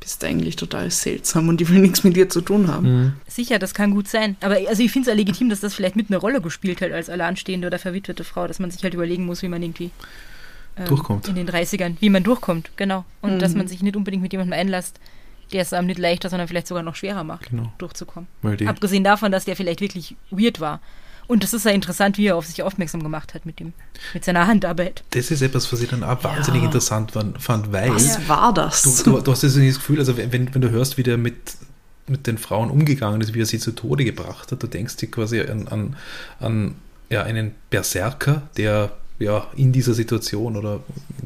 bist 0.00 0.24
eigentlich 0.24 0.56
total 0.56 0.90
seltsam 0.90 1.48
und 1.48 1.60
die 1.60 1.68
will 1.68 1.78
nichts 1.78 2.02
mit 2.04 2.16
dir 2.16 2.28
zu 2.30 2.40
tun 2.40 2.68
haben. 2.68 2.86
Mhm. 3.02 3.12
Sicher, 3.28 3.58
das 3.58 3.74
kann 3.74 3.90
gut 3.90 4.08
sein. 4.08 4.36
Aber 4.40 4.56
also 4.68 4.82
ich 4.82 4.90
finde 4.90 5.10
es 5.10 5.12
ja 5.12 5.16
legitim, 5.16 5.50
dass 5.50 5.60
das 5.60 5.74
vielleicht 5.74 5.94
mit 5.96 6.08
eine 6.08 6.16
Rolle 6.16 6.40
gespielt 6.40 6.80
hat 6.80 6.90
als 6.92 7.10
alleinstehende 7.10 7.66
oder 7.66 7.78
verwitwete 7.78 8.24
Frau, 8.24 8.46
dass 8.46 8.58
man 8.58 8.70
sich 8.70 8.82
halt 8.82 8.94
überlegen 8.94 9.26
muss, 9.26 9.42
wie 9.42 9.48
man 9.48 9.62
irgendwie 9.62 9.90
ähm, 10.78 10.86
Durchkommt. 10.86 11.28
in 11.28 11.34
den 11.34 11.46
30ern, 11.48 11.96
wie 12.00 12.08
man 12.08 12.22
durchkommt, 12.22 12.70
genau. 12.76 13.04
Und 13.20 13.34
Mhm. 13.34 13.38
dass 13.40 13.54
man 13.54 13.68
sich 13.68 13.82
nicht 13.82 13.94
unbedingt 13.96 14.22
mit 14.22 14.32
jemandem 14.32 14.58
einlässt, 14.58 14.98
der 15.52 15.62
es 15.62 15.72
einem 15.72 15.86
nicht 15.86 15.98
leichter, 15.98 16.28
sondern 16.30 16.48
vielleicht 16.48 16.66
sogar 16.68 16.82
noch 16.82 16.94
schwerer 16.96 17.24
macht, 17.24 17.50
Genau. 17.50 17.72
durchzukommen. 17.78 18.28
Weil 18.42 18.56
die, 18.56 18.66
Abgesehen 18.66 19.04
davon, 19.04 19.32
dass 19.32 19.44
der 19.44 19.56
vielleicht 19.56 19.80
wirklich 19.80 20.16
weird 20.30 20.60
war. 20.60 20.80
Und 21.26 21.44
das 21.44 21.52
ist 21.54 21.64
ja 21.64 21.70
interessant, 21.70 22.18
wie 22.18 22.26
er 22.26 22.36
auf 22.36 22.46
sich 22.46 22.62
aufmerksam 22.64 23.02
gemacht 23.04 23.34
hat 23.34 23.46
mit 23.46 23.60
dem, 23.60 23.72
mit 24.14 24.24
seiner 24.24 24.48
Handarbeit. 24.48 25.04
das 25.10 25.30
ist 25.30 25.42
etwas, 25.42 25.72
was 25.72 25.80
ich 25.80 25.88
dann 25.88 26.02
auch 26.02 26.24
wahnsinnig 26.24 26.62
Ja. 26.62 26.66
interessant 26.66 27.12
fand, 27.12 27.40
fand 27.40 27.72
weil 27.72 27.94
Was 27.94 28.28
war 28.28 28.52
das? 28.52 28.82
du, 29.04 29.12
du, 29.12 29.20
du 29.20 29.30
hast 29.30 29.44
das 29.44 29.54
Gefühl, 29.54 30.00
also 30.00 30.16
wenn, 30.16 30.32
wenn 30.32 30.60
du 30.60 30.70
hörst, 30.70 30.98
wie 30.98 31.04
der 31.04 31.18
mit, 31.18 31.36
mit 32.08 32.26
den 32.26 32.36
Frauen 32.36 32.68
umgegangen 32.70 33.20
ist, 33.20 33.32
wie 33.34 33.40
er 33.42 33.46
sie 33.46 33.60
zu 33.60 33.70
Tode 33.70 34.04
gebracht 34.04 34.50
hat, 34.50 34.60
du 34.60 34.66
denkst 34.66 34.96
dir 34.96 35.08
quasi 35.08 35.40
an, 35.40 35.68
an, 35.68 35.96
an 36.40 36.74
ja, 37.10 37.22
einen 37.22 37.54
Berserker, 37.70 38.42
der 38.56 38.90
ja 39.20 39.46
in 39.56 39.70
dieser 39.70 39.94
Situation 39.94 40.56
oder 40.56 40.80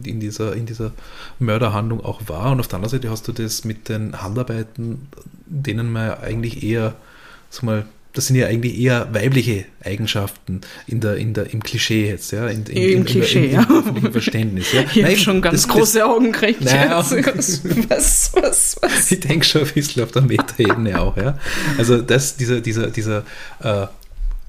in 0.05 0.21
dieser, 0.21 0.55
in 0.55 0.67
dieser 0.67 0.93
Mörderhandlung 1.39 2.05
auch 2.05 2.21
war. 2.27 2.53
Und 2.53 2.61
auf 2.61 2.69
der 2.69 2.77
anderen 2.77 2.91
Seite 2.91 3.11
hast 3.11 3.27
du 3.27 3.33
das 3.33 3.65
mit 3.65 3.89
den 3.89 4.21
Handarbeiten, 4.21 5.09
denen 5.47 5.91
man 5.91 6.19
eigentlich 6.19 6.63
eher, 6.63 6.95
sag 7.51 7.63
mal, 7.63 7.87
das 8.13 8.29
sind 8.29 8.37
ja 8.37 8.47
eigentlich 8.47 8.79
eher 8.79 9.13
weibliche 9.13 9.65
Eigenschaften 9.83 10.61
in 10.87 11.01
der, 11.01 11.17
in 11.17 11.35
der, 11.35 11.53
im 11.53 11.63
Klischee 11.65 12.09
jetzt, 12.09 12.31
ja. 12.31 12.47
In, 12.47 12.65
in, 12.67 12.77
Im 12.77 12.99
in, 12.99 13.05
Klischee, 13.05 13.51
ja. 13.53 13.67
im 13.85 14.13
Verständnis. 14.13 14.73
Ja. 14.73 14.85
Ich 14.95 15.05
habe 15.05 15.17
schon 15.17 15.43
ganz 15.43 15.63
das- 15.63 15.69
große 15.69 16.05
Augen 16.05 16.27
gekriegt. 16.31 16.63
Naja. 16.63 16.99
was, 16.99 18.33
was, 18.35 18.77
was? 18.81 19.11
Ich 19.13 19.19
denke 19.21 19.45
schon 19.45 19.63
ein 19.63 19.75
bisschen 19.75 20.05
auf 20.05 20.13
der 20.13 20.23
Metaebene 20.23 21.01
auch, 21.01 21.17
ja. 21.17 21.37
Also 21.77 22.01
das, 22.03 22.37
dieser, 22.37 22.61
dieser, 22.61 22.87
dieser, 22.87 23.25
äh, 23.61 23.87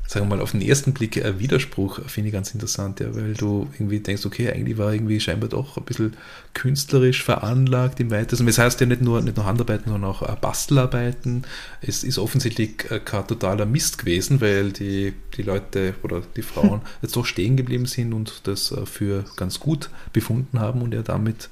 sagen 0.08 0.28
wir 0.28 0.36
mal, 0.36 0.42
auf 0.42 0.52
den 0.52 0.62
ersten 0.62 0.94
Blick 0.94 1.18
äh, 1.18 1.40
Widerspruch 1.40 2.00
finde 2.08 2.30
ich 2.30 2.34
ganz 2.34 2.54
interessant, 2.54 3.00
ja, 3.00 3.14
weil 3.16 3.34
du 3.34 3.68
irgendwie 3.74 4.00
denkst, 4.00 4.26
okay, 4.26 4.52
eigentlich 4.52 4.78
war 4.78 4.94
irgendwie 4.94 5.20
scheinbar 5.20 5.50
doch 5.50 5.78
ein 5.78 5.84
bisschen 5.84 6.16
künstlerisch 6.54 7.24
veranlagt 7.24 8.00
im 8.00 8.12
Weitesten. 8.12 8.46
Das 8.46 8.58
heißt 8.58 8.80
ja 8.82 8.86
nicht 8.86 9.02
nur, 9.02 9.22
nicht 9.22 9.36
nur 9.36 9.46
Handarbeiten, 9.46 9.92
sondern 9.92 10.12
auch 10.12 10.22
äh, 10.22 10.36
Bastelarbeiten. 10.40 11.46
Es 11.82 12.04
ist 12.04 12.20
offensichtlich 12.20 12.90
äh, 12.92 13.00
kein 13.00 13.28
totaler 13.28 13.66
Mist 13.66 13.98
gewesen, 13.98 14.42
weil 14.42 14.72
die, 14.72 15.14
die 15.36 15.42
Leute 15.42 15.96
oder 16.04 16.22
die 16.36 16.42
Frauen 16.44 16.82
jetzt 17.02 17.16
doch 17.16 17.26
stehen 17.26 17.58
geblieben 17.58 17.86
sind 17.86 18.14
und 18.14 18.42
das 18.48 18.72
äh, 18.72 18.86
für 18.86 19.26
ganz 19.36 19.60
gut 19.60 19.90
befunden 20.14 20.60
haben 20.60 20.82
und 20.82 20.94
er 20.94 21.04
damit 21.04 21.50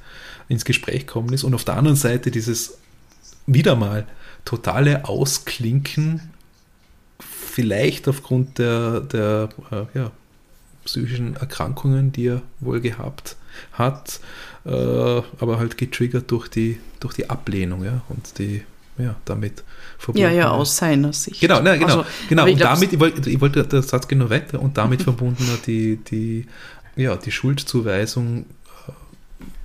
ins 0.47 0.65
Gespräch 0.65 1.07
gekommen 1.07 1.33
ist. 1.33 1.43
Und 1.43 1.55
auf 1.55 1.63
der 1.63 1.77
anderen 1.77 1.97
Seite 1.97 2.29
dieses 2.29 2.77
wieder 3.47 3.75
mal 3.75 4.07
totale 4.45 5.05
Ausklinken, 5.05 6.21
vielleicht 7.53 8.07
aufgrund 8.07 8.57
der, 8.57 9.01
der 9.01 9.49
äh, 9.71 9.97
ja, 9.97 10.11
psychischen 10.85 11.35
Erkrankungen, 11.35 12.11
die 12.11 12.27
er 12.27 12.41
wohl 12.59 12.81
gehabt 12.81 13.35
hat, 13.73 14.19
äh, 14.65 14.69
aber 14.71 15.59
halt 15.59 15.77
getriggert 15.77 16.31
durch 16.31 16.47
die, 16.47 16.79
durch 16.99 17.13
die 17.13 17.29
Ablehnung 17.29 17.83
ja, 17.83 18.01
und 18.09 18.39
die 18.39 18.63
ja, 18.97 19.15
damit 19.25 19.63
Ja, 20.13 20.29
ja, 20.29 20.45
verbundene- 20.45 20.49
aus 20.49 20.77
seiner 20.77 21.13
Sicht. 21.13 21.41
Genau, 21.41 21.61
ne, 21.61 21.77
genau. 21.77 21.99
Also, 21.99 22.05
genau. 22.27 22.45
Und 22.45 22.59
damit, 22.59 22.91
ich 22.91 22.99
wollte, 22.99 23.29
ich 23.29 23.39
wollte, 23.39 23.63
der 23.63 23.83
Satz 23.83 24.07
geht 24.07 24.17
noch 24.17 24.31
weiter, 24.31 24.59
und 24.59 24.77
damit 24.77 25.01
verbundener 25.09 25.57
die, 25.65 25.97
die, 25.97 26.47
ja, 26.95 27.15
die 27.15 27.31
Schuldzuweisung 27.31 28.45
äh, 28.87 28.91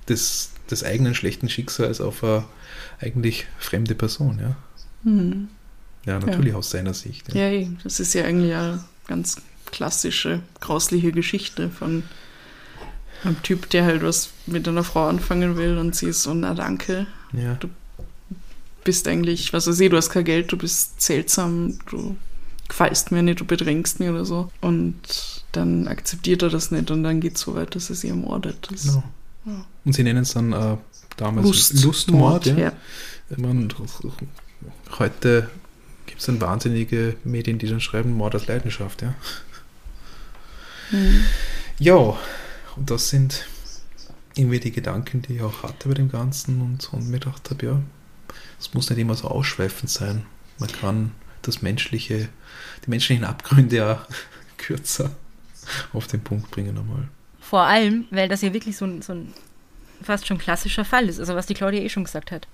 des, 0.07 0.51
des 0.69 0.83
eigenen 0.83 1.15
schlechten 1.15 1.49
Schicksals 1.49 2.01
auf 2.01 2.23
eine 2.23 2.43
eigentlich 2.99 3.47
fremde 3.57 3.95
Person, 3.95 4.39
ja. 4.39 4.55
Hm. 5.03 5.47
Ja, 6.05 6.19
natürlich 6.19 6.53
aus 6.55 6.69
seiner 6.69 6.93
Sicht. 6.93 7.33
Ja, 7.33 7.49
eh, 7.49 7.67
das 7.83 7.99
ist 7.99 8.13
ja 8.13 8.23
eigentlich 8.23 8.53
eine 8.55 8.83
ganz 9.07 9.37
klassische, 9.65 10.41
grausliche 10.61 11.11
Geschichte 11.11 11.69
von 11.69 12.03
einem 13.23 13.41
Typ, 13.43 13.69
der 13.69 13.85
halt 13.85 14.01
was 14.01 14.29
mit 14.47 14.67
einer 14.67 14.83
Frau 14.83 15.07
anfangen 15.07 15.57
will 15.57 15.77
und 15.77 15.95
sie 15.95 16.07
ist 16.07 16.23
so, 16.23 16.33
na 16.33 16.53
danke, 16.53 17.05
ja. 17.33 17.55
Du- 17.55 17.69
bist 18.85 19.07
eigentlich, 19.09 19.51
was 19.51 19.67
weiß 19.67 19.79
ich, 19.81 19.89
du 19.89 19.97
hast 19.97 20.09
kein 20.09 20.23
Geld, 20.23 20.51
du 20.51 20.57
bist 20.57 21.01
seltsam, 21.01 21.77
du 21.91 22.15
gefällst 22.69 23.11
mir 23.11 23.21
nicht, 23.21 23.39
du 23.41 23.45
bedrängst 23.45 23.99
mich 23.99 24.09
oder 24.09 24.23
so. 24.25 24.49
Und 24.61 24.95
dann 25.51 25.87
akzeptiert 25.87 26.41
er 26.43 26.49
das 26.49 26.71
nicht 26.71 26.89
und 26.89 27.03
dann 27.03 27.19
geht 27.19 27.35
es 27.35 27.41
so 27.41 27.53
weit, 27.55 27.75
dass 27.75 27.89
er 27.89 27.95
sie 27.97 28.07
ermordet. 28.07 28.67
Das 28.71 28.83
Genau. 28.83 29.03
Ja. 29.45 29.65
Und 29.83 29.93
sie 29.93 30.03
nennen 30.03 30.23
es 30.23 30.33
dann 30.33 30.53
äh, 30.53 30.77
damals 31.17 31.45
Lust- 31.45 31.83
Lustmord. 31.83 32.45
Ja. 32.45 32.57
ja. 32.57 32.71
Ich 33.29 33.37
meine, 33.37 33.67
heute 34.97 35.49
gibt 36.09 36.21
es 36.21 36.25
dann 36.25 36.41
wahnsinnige 36.41 37.15
Medien, 37.23 37.59
die 37.59 37.67
dann 37.67 37.79
schreiben, 37.79 38.13
Mord 38.13 38.33
aus 38.35 38.47
Leidenschaft. 38.47 39.03
Ja, 39.03 39.13
Hm. 40.89 41.23
ja 41.77 42.17
und 42.75 42.89
das 42.89 43.09
sind 43.09 43.45
irgendwie 44.35 44.59
die 44.59 44.71
Gedanken, 44.71 45.21
die 45.21 45.35
ich 45.35 45.41
auch 45.43 45.61
hatte 45.63 45.87
bei 45.87 45.93
dem 45.93 46.09
Ganzen 46.11 46.61
und, 46.61 46.91
und 46.93 47.09
mir 47.09 47.19
gedacht 47.19 47.49
habe, 47.51 47.65
ja, 47.65 47.81
es 48.59 48.73
muss 48.73 48.89
nicht 48.89 48.99
immer 48.99 49.13
so 49.15 49.27
ausschweifend 49.27 49.89
sein. 49.89 50.25
Man 50.57 50.71
kann 50.71 51.11
das 51.43 51.61
menschliche, 51.61 52.29
die 52.85 52.89
menschlichen 52.89 53.23
Abgründe 53.23 53.75
ja 53.75 54.07
kürzer 54.57 55.11
auf 55.93 56.07
den 56.07 56.21
Punkt 56.21 56.49
bringen 56.49 56.77
einmal. 56.77 57.07
Vor 57.39 57.61
allem, 57.61 58.05
weil 58.09 58.27
das 58.27 58.41
ja 58.41 58.53
wirklich 58.53 58.77
so 58.77 58.85
ein, 58.85 59.01
so 59.01 59.13
ein 59.13 59.33
fast 60.01 60.25
schon 60.25 60.37
klassischer 60.39 60.85
Fall 60.85 61.07
ist, 61.07 61.19
also 61.19 61.35
was 61.35 61.45
die 61.45 61.53
Claudia 61.53 61.81
eh 61.81 61.89
schon 61.89 62.03
gesagt 62.05 62.31
hat. 62.31 62.47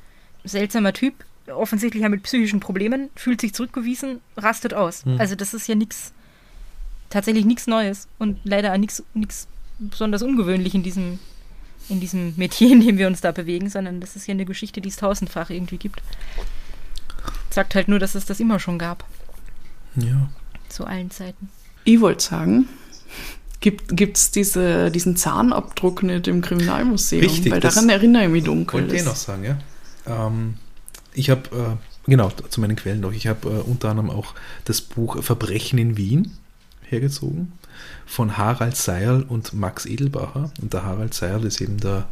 Seltsamer 0.43 0.93
Typ, 0.93 1.13
offensichtlich 1.53 2.03
ja 2.03 2.09
mit 2.09 2.23
psychischen 2.23 2.59
Problemen, 2.59 3.09
fühlt 3.15 3.41
sich 3.41 3.53
zurückgewiesen, 3.53 4.19
rastet 4.37 4.73
aus. 4.73 5.03
Hm. 5.05 5.19
Also 5.19 5.35
das 5.35 5.53
ist 5.53 5.67
ja 5.67 5.75
nichts, 5.75 6.11
tatsächlich 7.09 7.45
nichts 7.45 7.67
Neues 7.67 8.07
und 8.17 8.39
leider 8.43 8.73
auch 8.73 8.77
nichts 8.77 9.03
nichts 9.13 9.47
besonders 9.77 10.21
ungewöhnlich 10.23 10.73
in 10.73 10.83
diesem, 10.83 11.19
in 11.89 11.99
diesem 11.99 12.33
Metier, 12.37 12.71
in 12.71 12.81
dem 12.81 12.97
wir 12.97 13.07
uns 13.07 13.21
da 13.21 13.31
bewegen, 13.31 13.69
sondern 13.69 13.99
das 14.01 14.15
ist 14.15 14.27
ja 14.27 14.33
eine 14.33 14.45
Geschichte, 14.45 14.81
die 14.81 14.89
es 14.89 14.95
tausendfach 14.97 15.49
irgendwie 15.49 15.77
gibt. 15.77 16.01
Sagt 17.49 17.75
halt 17.75 17.87
nur, 17.87 17.99
dass 17.99 18.15
es 18.15 18.25
das 18.25 18.39
immer 18.39 18.59
schon 18.59 18.79
gab, 18.79 19.05
Ja. 19.95 20.29
zu 20.69 20.85
allen 20.85 21.11
Zeiten. 21.11 21.49
Ich 21.83 22.01
wollte 22.01 22.23
sagen, 22.23 22.67
gibt 23.61 24.17
es 24.17 24.31
diese, 24.31 24.91
diesen 24.91 25.15
Zahnabdruck 25.15 26.03
nicht 26.03 26.27
im 26.27 26.41
Kriminalmuseum? 26.41 27.21
Richtig, 27.23 27.51
Weil 27.51 27.59
daran 27.59 27.89
erinnere 27.89 28.23
ich 28.25 28.29
mich 28.29 28.43
dunkel. 28.43 28.81
Wollte 28.81 28.95
ich 28.95 29.03
Das- 29.03 29.09
noch 29.11 29.15
sagen, 29.15 29.43
ja. 29.43 29.57
Ähm, 30.07 30.55
ich 31.15 31.29
habe, 31.29 31.77
äh, 32.07 32.09
genau, 32.11 32.29
zu 32.29 32.61
meinen 32.61 32.75
Quellen 32.75 32.99
noch, 32.99 33.13
ich 33.13 33.27
habe 33.27 33.49
äh, 33.49 33.61
unter 33.61 33.89
anderem 33.89 34.09
auch 34.09 34.35
das 34.65 34.81
Buch 34.81 35.23
Verbrechen 35.23 35.79
in 35.79 35.97
Wien 35.97 36.37
hergezogen 36.81 37.53
von 38.05 38.37
Harald 38.37 38.75
Seierl 38.75 39.23
und 39.23 39.53
Max 39.53 39.85
Edelbacher. 39.85 40.51
Und 40.61 40.73
der 40.73 40.83
Harald 40.83 41.13
Seierl 41.13 41.45
ist 41.45 41.61
eben 41.61 41.77
der, 41.77 42.07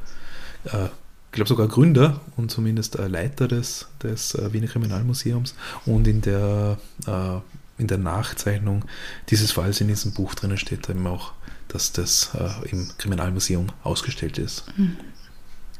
äh, 0.65 0.85
ich 0.85 1.31
glaube 1.31 1.49
sogar 1.49 1.67
Gründer 1.67 2.21
und 2.37 2.51
zumindest 2.51 2.97
äh, 2.97 3.07
Leiter 3.07 3.47
des, 3.47 3.87
des 4.01 4.35
äh, 4.35 4.53
Wiener 4.53 4.67
Kriminalmuseums. 4.67 5.55
Und 5.85 6.07
in 6.07 6.21
der, 6.21 6.77
äh, 7.07 7.81
in 7.81 7.87
der 7.87 7.97
Nachzeichnung 7.97 8.85
dieses 9.29 9.51
Falls 9.51 9.81
in 9.81 9.87
diesem 9.87 10.13
Buch 10.13 10.35
drinnen 10.35 10.57
steht 10.57 10.89
eben 10.89 11.05
auch, 11.07 11.33
dass 11.69 11.91
das 11.91 12.29
im 12.69 12.87
Kriminalmuseum 12.99 13.67
ausgestellt 13.83 14.37
ist. 14.37 14.65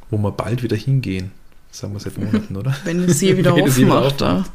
Wo 0.10 0.18
wir 0.18 0.32
bald 0.32 0.64
wieder 0.64 0.76
hingehen. 0.76 1.32
Sagen 1.74 1.94
wir 1.94 2.00
seit 2.00 2.18
Monaten, 2.20 2.56
oder? 2.56 2.76
Wenn 2.86 3.04
es 3.04 3.18
sie 3.20 3.36
wieder 3.38 3.54
aufmacht, 3.54 4.22
da. 4.22 4.46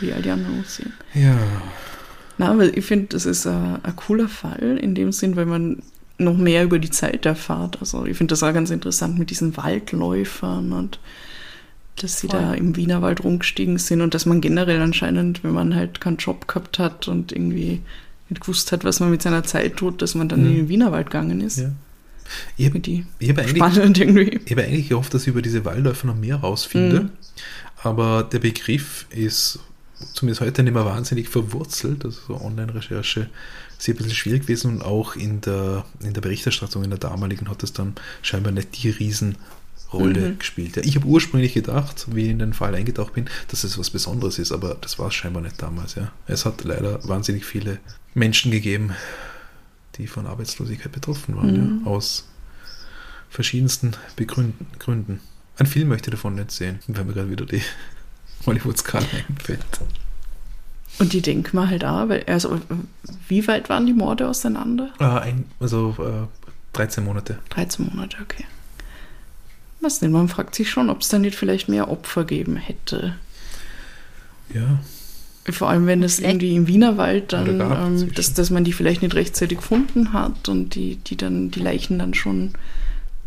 Wie 0.00 0.12
all 0.12 0.22
die 0.22 0.30
anderen 0.30 0.58
Museen. 0.58 0.92
Ja. 1.12 1.36
Na, 2.38 2.52
aber 2.52 2.76
ich 2.76 2.84
finde, 2.86 3.06
das 3.08 3.26
ist 3.26 3.44
ein, 3.46 3.78
ein 3.82 3.96
cooler 3.96 4.28
Fall 4.28 4.78
in 4.80 4.94
dem 4.94 5.10
Sinn, 5.12 5.34
weil 5.36 5.46
man 5.46 5.82
noch 6.16 6.36
mehr 6.36 6.62
über 6.62 6.78
die 6.78 6.90
Zeit 6.90 7.26
erfahrt. 7.26 7.78
Also 7.80 8.06
ich 8.06 8.16
finde 8.16 8.32
das 8.32 8.42
auch 8.44 8.52
ganz 8.54 8.70
interessant 8.70 9.18
mit 9.18 9.30
diesen 9.30 9.56
Waldläufern 9.56 10.72
und 10.72 11.00
dass 11.96 12.20
sie 12.20 12.28
Voll. 12.28 12.40
da 12.40 12.54
im 12.54 12.76
Wienerwald 12.76 13.24
rumgestiegen 13.24 13.78
sind 13.78 14.00
und 14.00 14.14
dass 14.14 14.24
man 14.26 14.40
generell 14.40 14.80
anscheinend, 14.80 15.42
wenn 15.42 15.52
man 15.52 15.74
halt 15.74 16.00
keinen 16.00 16.18
Job 16.18 16.46
gehabt 16.46 16.78
hat 16.78 17.08
und 17.08 17.32
irgendwie 17.32 17.80
nicht 18.28 18.40
gewusst 18.42 18.70
hat, 18.72 18.84
was 18.84 19.00
man 19.00 19.10
mit 19.10 19.22
seiner 19.22 19.42
Zeit 19.42 19.76
tut, 19.76 20.02
dass 20.02 20.14
man 20.14 20.28
dann 20.28 20.40
Mhm. 20.42 20.46
in 20.46 20.54
den 20.56 20.68
Wienerwald 20.68 21.06
gegangen 21.10 21.40
ist. 21.40 21.58
ja. 21.58 21.70
Ich 22.56 22.66
habe 22.66 22.78
hab 22.78 23.38
eigentlich, 23.38 23.56
spannend 23.56 23.98
irgendwie. 23.98 24.40
ich 24.44 24.58
eigentlich 24.58 24.88
gehofft, 24.88 25.14
dass 25.14 25.22
ich 25.22 25.28
über 25.28 25.42
diese 25.42 25.64
Waldläufer 25.64 26.06
noch 26.06 26.16
mehr 26.16 26.36
rausfinde. 26.36 27.00
Mhm. 27.00 27.10
Aber 27.82 28.22
der 28.24 28.38
Begriff 28.38 29.06
ist 29.10 29.58
zumindest 30.14 30.40
heute 30.40 30.62
nicht 30.62 30.74
mehr 30.74 30.84
wahnsinnig 30.84 31.28
verwurzelt. 31.28 32.04
Also 32.04 32.18
so 32.26 32.40
Online-Recherche 32.40 33.28
ist 33.78 33.88
ein 33.88 33.96
bisschen 33.96 34.12
schwierig 34.14 34.42
gewesen 34.42 34.72
und 34.72 34.82
auch 34.82 35.16
in 35.16 35.40
der, 35.40 35.84
in 36.02 36.14
der 36.14 36.20
Berichterstattung 36.20 36.84
in 36.84 36.90
der 36.90 36.98
damaligen 36.98 37.48
hat 37.48 37.62
es 37.62 37.72
dann 37.72 37.94
scheinbar 38.22 38.52
nicht 38.52 38.82
die 38.82 38.90
Riesenrolle 38.90 40.30
Mhm. 40.30 40.38
gespielt. 40.38 40.76
Ja, 40.76 40.82
ich 40.82 40.96
habe 40.96 41.06
ursprünglich 41.06 41.54
gedacht, 41.54 42.06
wie 42.12 42.24
ich 42.24 42.30
in 42.30 42.38
den 42.38 42.52
Fall 42.54 42.74
eingetaucht 42.74 43.14
bin, 43.14 43.26
dass 43.48 43.64
es 43.64 43.78
was 43.78 43.90
Besonderes 43.90 44.38
ist, 44.38 44.52
aber 44.52 44.76
das 44.80 44.98
war 44.98 45.08
es 45.08 45.14
scheinbar 45.14 45.42
nicht 45.42 45.60
damals. 45.62 45.94
Ja. 45.94 46.10
Es 46.26 46.44
hat 46.44 46.64
leider 46.64 47.06
wahnsinnig 47.06 47.44
viele 47.44 47.78
Menschen 48.14 48.50
gegeben, 48.50 48.92
die 49.98 50.06
von 50.06 50.26
Arbeitslosigkeit 50.26 50.92
betroffen 50.92 51.36
waren, 51.36 51.78
Mhm. 51.80 51.84
ja, 51.84 51.90
aus 51.90 52.28
verschiedensten 53.30 53.92
Begründen, 54.16 54.66
Gründen. 54.78 55.20
Einen 55.56 55.68
Film 55.68 55.88
möchte 55.88 56.10
ich 56.10 56.14
davon 56.16 56.34
nicht 56.34 56.50
sehen, 56.50 56.80
weil 56.88 57.04
mir 57.04 57.12
gerade 57.14 57.30
wieder 57.30 57.46
die 57.46 57.62
Hollywood-Skala 58.46 59.06
einfällt. 59.28 59.64
Und 60.98 61.12
die 61.12 61.22
denken 61.22 61.56
wir 61.56 61.68
halt 61.68 61.84
auch, 61.84 62.08
weil, 62.08 62.24
also, 62.26 62.60
wie 63.28 63.46
weit 63.48 63.68
waren 63.68 63.86
die 63.86 63.92
Morde 63.92 64.28
auseinander? 64.28 64.92
Äh, 65.00 65.04
ein, 65.04 65.44
also 65.58 65.96
äh, 65.98 66.76
13 66.76 67.04
Monate. 67.04 67.38
13 67.50 67.86
Monate, 67.86 68.16
okay. 68.22 68.44
Was 69.80 69.98
denn? 69.98 70.12
Man 70.12 70.28
fragt 70.28 70.54
sich 70.54 70.70
schon, 70.70 70.88
ob 70.90 71.00
es 71.02 71.08
da 71.08 71.18
nicht 71.18 71.36
vielleicht 71.36 71.68
mehr 71.68 71.90
Opfer 71.90 72.24
geben 72.24 72.56
hätte. 72.56 73.16
Ja. 74.52 74.78
Vor 75.50 75.68
allem, 75.68 75.86
wenn 75.86 76.02
es 76.02 76.20
irgendwie 76.20 76.54
im 76.56 76.66
Wienerwald 76.66 77.32
dann, 77.34 77.60
ähm, 77.60 78.14
dass, 78.14 78.32
dass 78.32 78.48
man 78.50 78.64
die 78.64 78.72
vielleicht 78.72 79.02
nicht 79.02 79.14
rechtzeitig 79.14 79.58
gefunden 79.58 80.12
hat 80.14 80.48
und 80.48 80.74
die, 80.74 80.96
die 80.96 81.16
dann, 81.16 81.50
die 81.50 81.60
Leichen 81.60 81.98
dann 81.98 82.14
schon 82.14 82.52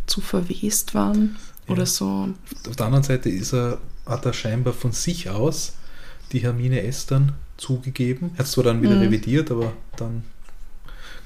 zu 0.07 0.21
verwest 0.21 0.95
waren 0.95 1.35
Ja. 1.67 1.73
oder 1.73 1.85
so. 1.85 2.29
Auf 2.67 2.75
der 2.75 2.85
anderen 2.87 3.03
Seite 3.03 3.29
ist 3.29 3.53
er, 3.53 3.77
hat 4.05 4.25
er 4.25 4.33
scheinbar 4.33 4.73
von 4.73 4.93
sich 4.93 5.29
aus 5.29 5.73
die 6.31 6.39
Hermine 6.39 6.81
dann 7.07 7.33
zugegeben. 7.57 8.31
Er 8.33 8.39
hat 8.39 8.45
es 8.47 8.51
zwar 8.53 8.63
dann 8.63 8.81
wieder 8.81 8.95
Mhm. 8.95 9.01
revidiert, 9.03 9.51
aber 9.51 9.73
dann 9.95 10.23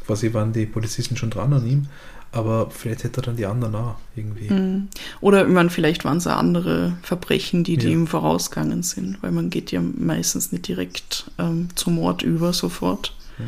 quasi 0.06 0.34
waren 0.34 0.52
die 0.52 0.66
Polizisten 0.66 1.16
schon 1.16 1.30
dran 1.30 1.54
an 1.54 1.66
ihm. 1.68 1.88
Aber 2.34 2.70
vielleicht 2.72 3.04
hätte 3.04 3.20
er 3.22 3.24
dann 3.24 3.36
die 3.36 3.46
anderen 3.46 3.76
auch 3.76 3.96
irgendwie. 4.16 4.50
Mhm. 4.50 4.88
Oder 5.20 5.42
ich 5.46 5.52
meine, 5.54 5.70
vielleicht 5.70 6.06
waren 6.06 6.18
es 6.18 6.28
auch 6.28 6.38
andere 6.38 6.94
Verbrechen, 7.04 7.64
die, 7.66 7.76
die 7.76 7.88
Ja. 7.88 7.92
ihm 7.94 8.08
vorausgegangen 8.08 8.84
sind, 8.84 9.22
weil 9.22 9.32
man 9.32 9.50
geht 9.50 9.72
ja 9.72 9.82
meistens 9.82 10.52
nicht 10.54 10.68
direkt 10.68 11.30
ähm, 11.38 11.68
zum 11.76 11.96
Mord 11.96 12.22
über 12.22 12.54
sofort. 12.54 13.14
Mhm. 13.38 13.44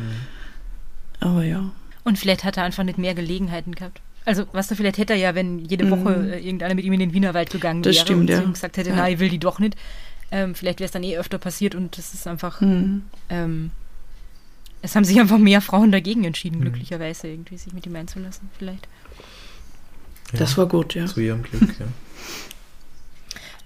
Aber 1.20 1.44
ja. 1.44 1.70
Und 2.04 2.18
vielleicht 2.18 2.44
hat 2.44 2.56
er 2.58 2.64
einfach 2.64 2.84
nicht 2.84 2.98
mehr 2.98 3.14
Gelegenheiten 3.14 3.74
gehabt. 3.74 4.00
Also, 4.26 4.44
was 4.52 4.68
du, 4.68 4.74
vielleicht 4.74 4.98
hätte 4.98 5.14
er 5.14 5.18
ja, 5.18 5.34
wenn 5.34 5.58
jede 5.60 5.84
Mhm. 5.86 5.90
Woche 5.90 6.14
äh, 6.34 6.44
irgendeiner 6.44 6.74
mit 6.74 6.84
ihm 6.84 6.92
in 6.92 7.00
den 7.00 7.12
Wienerwald 7.14 7.50
gegangen 7.50 7.82
Das 7.82 7.94
wäre 7.94 8.04
stimmt, 8.04 8.20
und 8.22 8.28
ja. 8.30 8.40
ihm 8.42 8.52
gesagt 8.52 8.76
hätte, 8.76 8.90
Ja. 8.90 8.96
na, 8.96 9.08
ich 9.10 9.18
will 9.18 9.28
die 9.30 9.38
doch 9.38 9.58
nicht. 9.58 9.76
Ähm, 10.30 10.54
vielleicht 10.54 10.80
wäre 10.80 10.86
es 10.86 10.92
dann 10.92 11.02
eh 11.04 11.16
öfter 11.16 11.38
passiert 11.38 11.74
und 11.74 11.96
das 11.96 12.12
ist 12.14 12.26
einfach, 12.26 12.60
Mhm. 12.60 13.02
ähm, 13.30 13.70
es 14.84 14.94
haben 14.94 15.04
sich 15.04 15.18
einfach 15.18 15.38
mehr 15.38 15.60
Frauen 15.60 15.90
dagegen 15.90 16.24
entschieden, 16.24 16.58
Mhm. 16.58 16.62
glücklicherweise 16.64 17.28
irgendwie 17.28 17.56
sich 17.56 17.72
mit 17.72 17.86
ihm 17.86 17.96
einzulassen, 17.96 18.50
vielleicht. 18.58 18.86
Ja, 20.32 20.38
Das 20.40 20.56
war 20.58 20.66
gut, 20.66 20.94
ja. 20.94 21.06
zu 21.06 21.20
ihrem 21.20 21.42
Glück, 21.42 21.62
ja. 21.80 21.86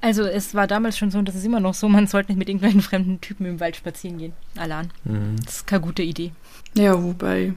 Also, 0.01 0.23
es 0.23 0.55
war 0.55 0.69
damals 0.69 0.97
schon 0.97 1.11
so 1.11 1.19
und 1.19 1.27
das 1.27 1.35
ist 1.35 1.45
immer 1.45 1.59
noch 1.59 1.75
so, 1.75 1.89
man 1.89 2.07
sollte 2.07 2.31
nicht 2.31 2.39
mit 2.39 2.49
irgendwelchen 2.49 2.83
fremden 2.83 3.21
Typen 3.21 3.47
im 3.47 3.59
Wald 3.59 3.75
spazieren 3.75 4.19
gehen. 4.19 4.33
Alan. 4.57 4.93
Mhm. 5.05 5.35
Das 5.45 5.57
ist 5.57 5.67
keine 5.67 5.83
gute 5.83 6.03
Idee. 6.05 6.31
Ja, 6.75 7.03
wobei, 7.03 7.53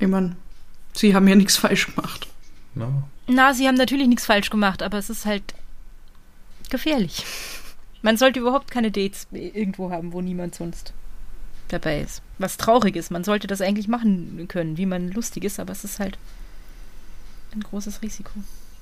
ich 0.00 0.08
meine, 0.08 0.34
sie 0.92 1.14
haben 1.14 1.28
ja 1.28 1.36
nichts 1.36 1.56
falsch 1.56 1.94
gemacht. 1.94 2.26
No. 2.74 3.04
Na, 3.28 3.54
sie 3.54 3.68
haben 3.68 3.76
natürlich 3.76 4.08
nichts 4.08 4.26
falsch 4.26 4.50
gemacht, 4.50 4.82
aber 4.82 4.98
es 4.98 5.08
ist 5.08 5.24
halt 5.24 5.54
gefährlich. 6.68 7.24
Man 8.02 8.16
sollte 8.16 8.40
überhaupt 8.40 8.72
keine 8.72 8.90
Dates 8.90 9.28
irgendwo 9.30 9.90
haben, 9.92 10.12
wo 10.12 10.20
niemand 10.20 10.56
sonst 10.56 10.92
dabei 11.68 12.00
ist. 12.00 12.22
Was 12.38 12.56
traurig 12.56 12.96
ist. 12.96 13.10
Man 13.10 13.24
sollte 13.24 13.46
das 13.46 13.60
eigentlich 13.60 13.88
machen 13.88 14.46
können, 14.48 14.76
wie 14.76 14.86
man 14.86 15.10
lustig 15.10 15.44
ist, 15.44 15.60
aber 15.60 15.72
es 15.72 15.84
ist 15.84 15.98
halt 15.98 16.18
ein 17.54 17.60
großes 17.60 18.02
Risiko. 18.02 18.30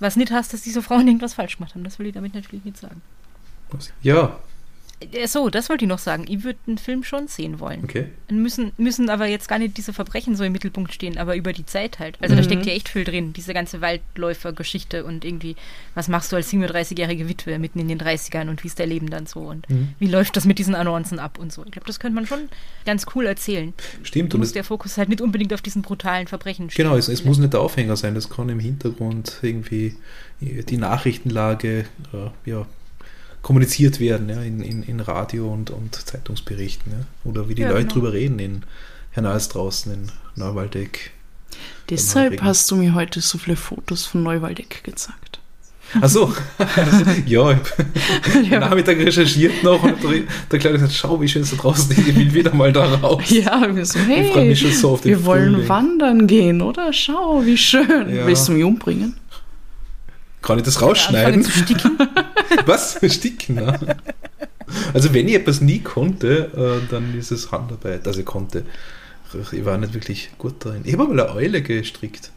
Was 0.01 0.16
nicht 0.16 0.33
heißt, 0.33 0.53
dass 0.53 0.62
diese 0.62 0.83
Frauen 0.83 1.07
irgendwas 1.07 1.35
falsch 1.35 1.57
gemacht 1.57 1.75
haben. 1.75 1.85
Das 1.85 1.99
will 1.99 2.07
ich 2.07 2.14
damit 2.14 2.35
natürlich 2.35 2.64
nicht 2.64 2.79
sagen. 2.79 3.01
Ja, 4.03 4.38
So, 5.27 5.51
das 5.51 5.69
wollte 5.69 5.85
ich 5.85 5.88
noch 5.88 5.99
sagen. 5.99 6.25
Ich 6.29 6.45
würde 6.45 6.59
einen 6.67 6.79
Film 6.79 7.05
schon 7.05 7.29
sehen 7.29 7.61
wollen. 7.61 7.85
okay. 7.85 8.07
Müssen, 8.31 8.73
müssen 8.79 9.11
aber 9.11 9.27
jetzt 9.27 9.49
gar 9.49 9.59
nicht 9.59 9.77
diese 9.77 9.93
Verbrechen 9.93 10.37
so 10.37 10.45
im 10.45 10.53
Mittelpunkt 10.53 10.93
stehen, 10.93 11.19
aber 11.19 11.37
über 11.37 11.53
die 11.53 11.67
Zeit 11.67 11.99
halt. 11.99 12.17
Also 12.21 12.35
da 12.35 12.40
Mhm. 12.40 12.45
steckt 12.45 12.67
ja 12.67 12.73
echt 12.73 12.88
viel 12.88 13.05
drin, 13.05 13.33
diese 13.33 13.55
ganze 13.55 13.81
Waldläufer-Geschichte 13.81 15.05
und 15.05 15.25
irgendwie, 15.25 15.57
was 15.95 16.09
machst 16.09 16.33
du 16.33 16.37
als 16.37 16.51
37-jährige 16.51 17.29
Witwe 17.29 17.59
mitten 17.59 17.79
in 17.79 17.88
den 17.88 17.99
30ern 17.99 18.49
und 18.49 18.62
wie 18.64 18.69
ist 18.69 18.81
dein 18.81 18.88
Leben 18.88 19.11
dann 19.11 19.27
so 19.27 19.40
und 19.40 19.69
Mhm. 19.71 19.88
wie 19.99 20.07
läuft 20.07 20.37
das 20.37 20.45
mit 20.45 20.59
diesen 20.59 20.75
Annoncen 20.75 21.19
ab 21.19 21.38
und 21.38 21.53
so. 21.53 21.64
Ich 21.64 21.73
glaube, 21.73 21.87
das 21.87 22.01
könnte 22.01 22.14
man 22.14 22.27
schon 22.27 22.49
ganz 22.87 23.07
cool 23.14 23.27
erzählen. 23.27 23.73
Stimmt. 24.03 24.33
Du 24.33 24.37
Und 24.37 24.40
muss 24.40 24.53
der 24.53 24.64
Fokus 24.64 24.97
halt 24.99 25.09
nicht 25.09 25.21
unbedingt 25.21 25.53
auf 25.53 25.62
diesen 25.62 25.83
brutalen 25.83 26.27
Verbrechen 26.27 26.71
stehen. 26.71 26.85
genau, 26.85 26.97
es, 26.97 27.09
es 27.09 27.25
muss 27.25 27.38
nicht 27.38 27.53
der 27.53 27.61
Aufhänger 27.61 27.97
sein. 27.97 28.14
Das 28.14 28.31
kann 28.31 28.49
im 28.49 28.61
Hintergrund 28.61 29.38
irgendwie 29.43 29.97
die 30.40 30.77
Nachrichtenlage 30.77 31.87
äh, 32.12 32.51
ja, 32.51 32.67
kommuniziert 33.45 34.01
werden 34.01 34.29
ja, 34.31 34.41
in, 34.41 34.61
in, 34.63 34.83
in 34.83 35.01
Radio 35.01 35.53
und, 35.53 35.71
und 35.71 35.95
Zeitungsberichten. 35.95 36.91
Ja. 36.91 37.31
Oder 37.31 37.49
wie 37.49 37.55
die 37.55 37.63
Ja, 37.63 37.69
Leute 37.69 37.83
genau. 37.83 37.93
drüber 37.93 38.13
reden 38.15 38.39
in 38.39 38.63
Hernals 39.13 39.51
draußen, 39.51 39.93
in 39.93 40.11
Neuwaldeck. 40.35 41.13
Deshalb 41.91 42.43
hast 42.43 42.69
du 42.71 42.77
mir 42.77 42.95
heute 42.95 43.21
so 43.21 43.39
viele 43.39 43.57
Fotos 43.57 44.07
von 44.07 44.23
Neuwaldeck 44.23 44.83
gezeigt. 44.83 45.39
Achso, 46.01 46.33
ja, 47.27 47.53
ich 47.53 47.59
habe 47.59 47.61
Ja. 48.51 48.61
Nachmittag 48.61 48.97
recherchiert 48.99 49.63
noch 49.63 49.83
und 49.83 49.99
der, 50.51 50.59
Kleine 50.59 50.79
gesagt, 50.79 50.95
schau, 50.95 51.21
wie 51.21 51.29
schön 51.29 51.43
es 51.43 51.51
da 51.51 51.57
draußen 51.57 51.91
ist, 51.93 51.99
ich 52.09 52.17
will 52.17 52.33
wieder 52.33 52.55
mal 52.55 52.73
da 52.73 52.95
raus. 52.97 53.23
Ja, 53.29 53.63
wir 53.73 53.85
so, 53.85 53.99
hey, 54.01 54.55
so 54.55 54.99
wir 55.05 55.25
wollen 55.25 55.53
Frühling. 55.53 55.69
wandern 55.69 56.27
gehen, 56.27 56.63
oder? 56.63 56.93
Schau, 56.95 57.45
wie 57.45 57.59
schön. 57.59 58.13
Ja. 58.13 58.27
Willst 58.27 58.49
du 58.49 58.53
mich 58.53 58.65
umbringen? 58.65 59.15
Kann 60.45 60.59
ich 60.59 60.65
das 60.65 60.83
rausschneiden? 60.83 61.43
sticken. 61.45 61.99
Was? 62.67 62.99
Sticken, 63.13 63.57
ne? 63.57 63.97
Also 64.93 65.13
wenn 65.15 65.27
ich 65.27 65.35
etwas 65.35 65.61
nie 65.61 65.81
konnte, 65.81 66.83
äh, 66.85 66.91
dann 66.91 67.19
ist 67.19 67.31
es 67.31 67.51
Handarbeit. 67.51 68.07
Also 68.07 68.21
ich 68.21 68.27
konnte. 68.27 68.65
Ich 69.53 69.65
war 69.65 69.79
nicht 69.79 69.95
wirklich 69.95 70.31
gut 70.39 70.57
darin. 70.61 70.83
Ich 70.85 70.93
habe 70.93 71.05
mal 71.09 71.19
eine 71.19 71.35
Eule 71.35 71.63
gestrickt. 71.63 72.31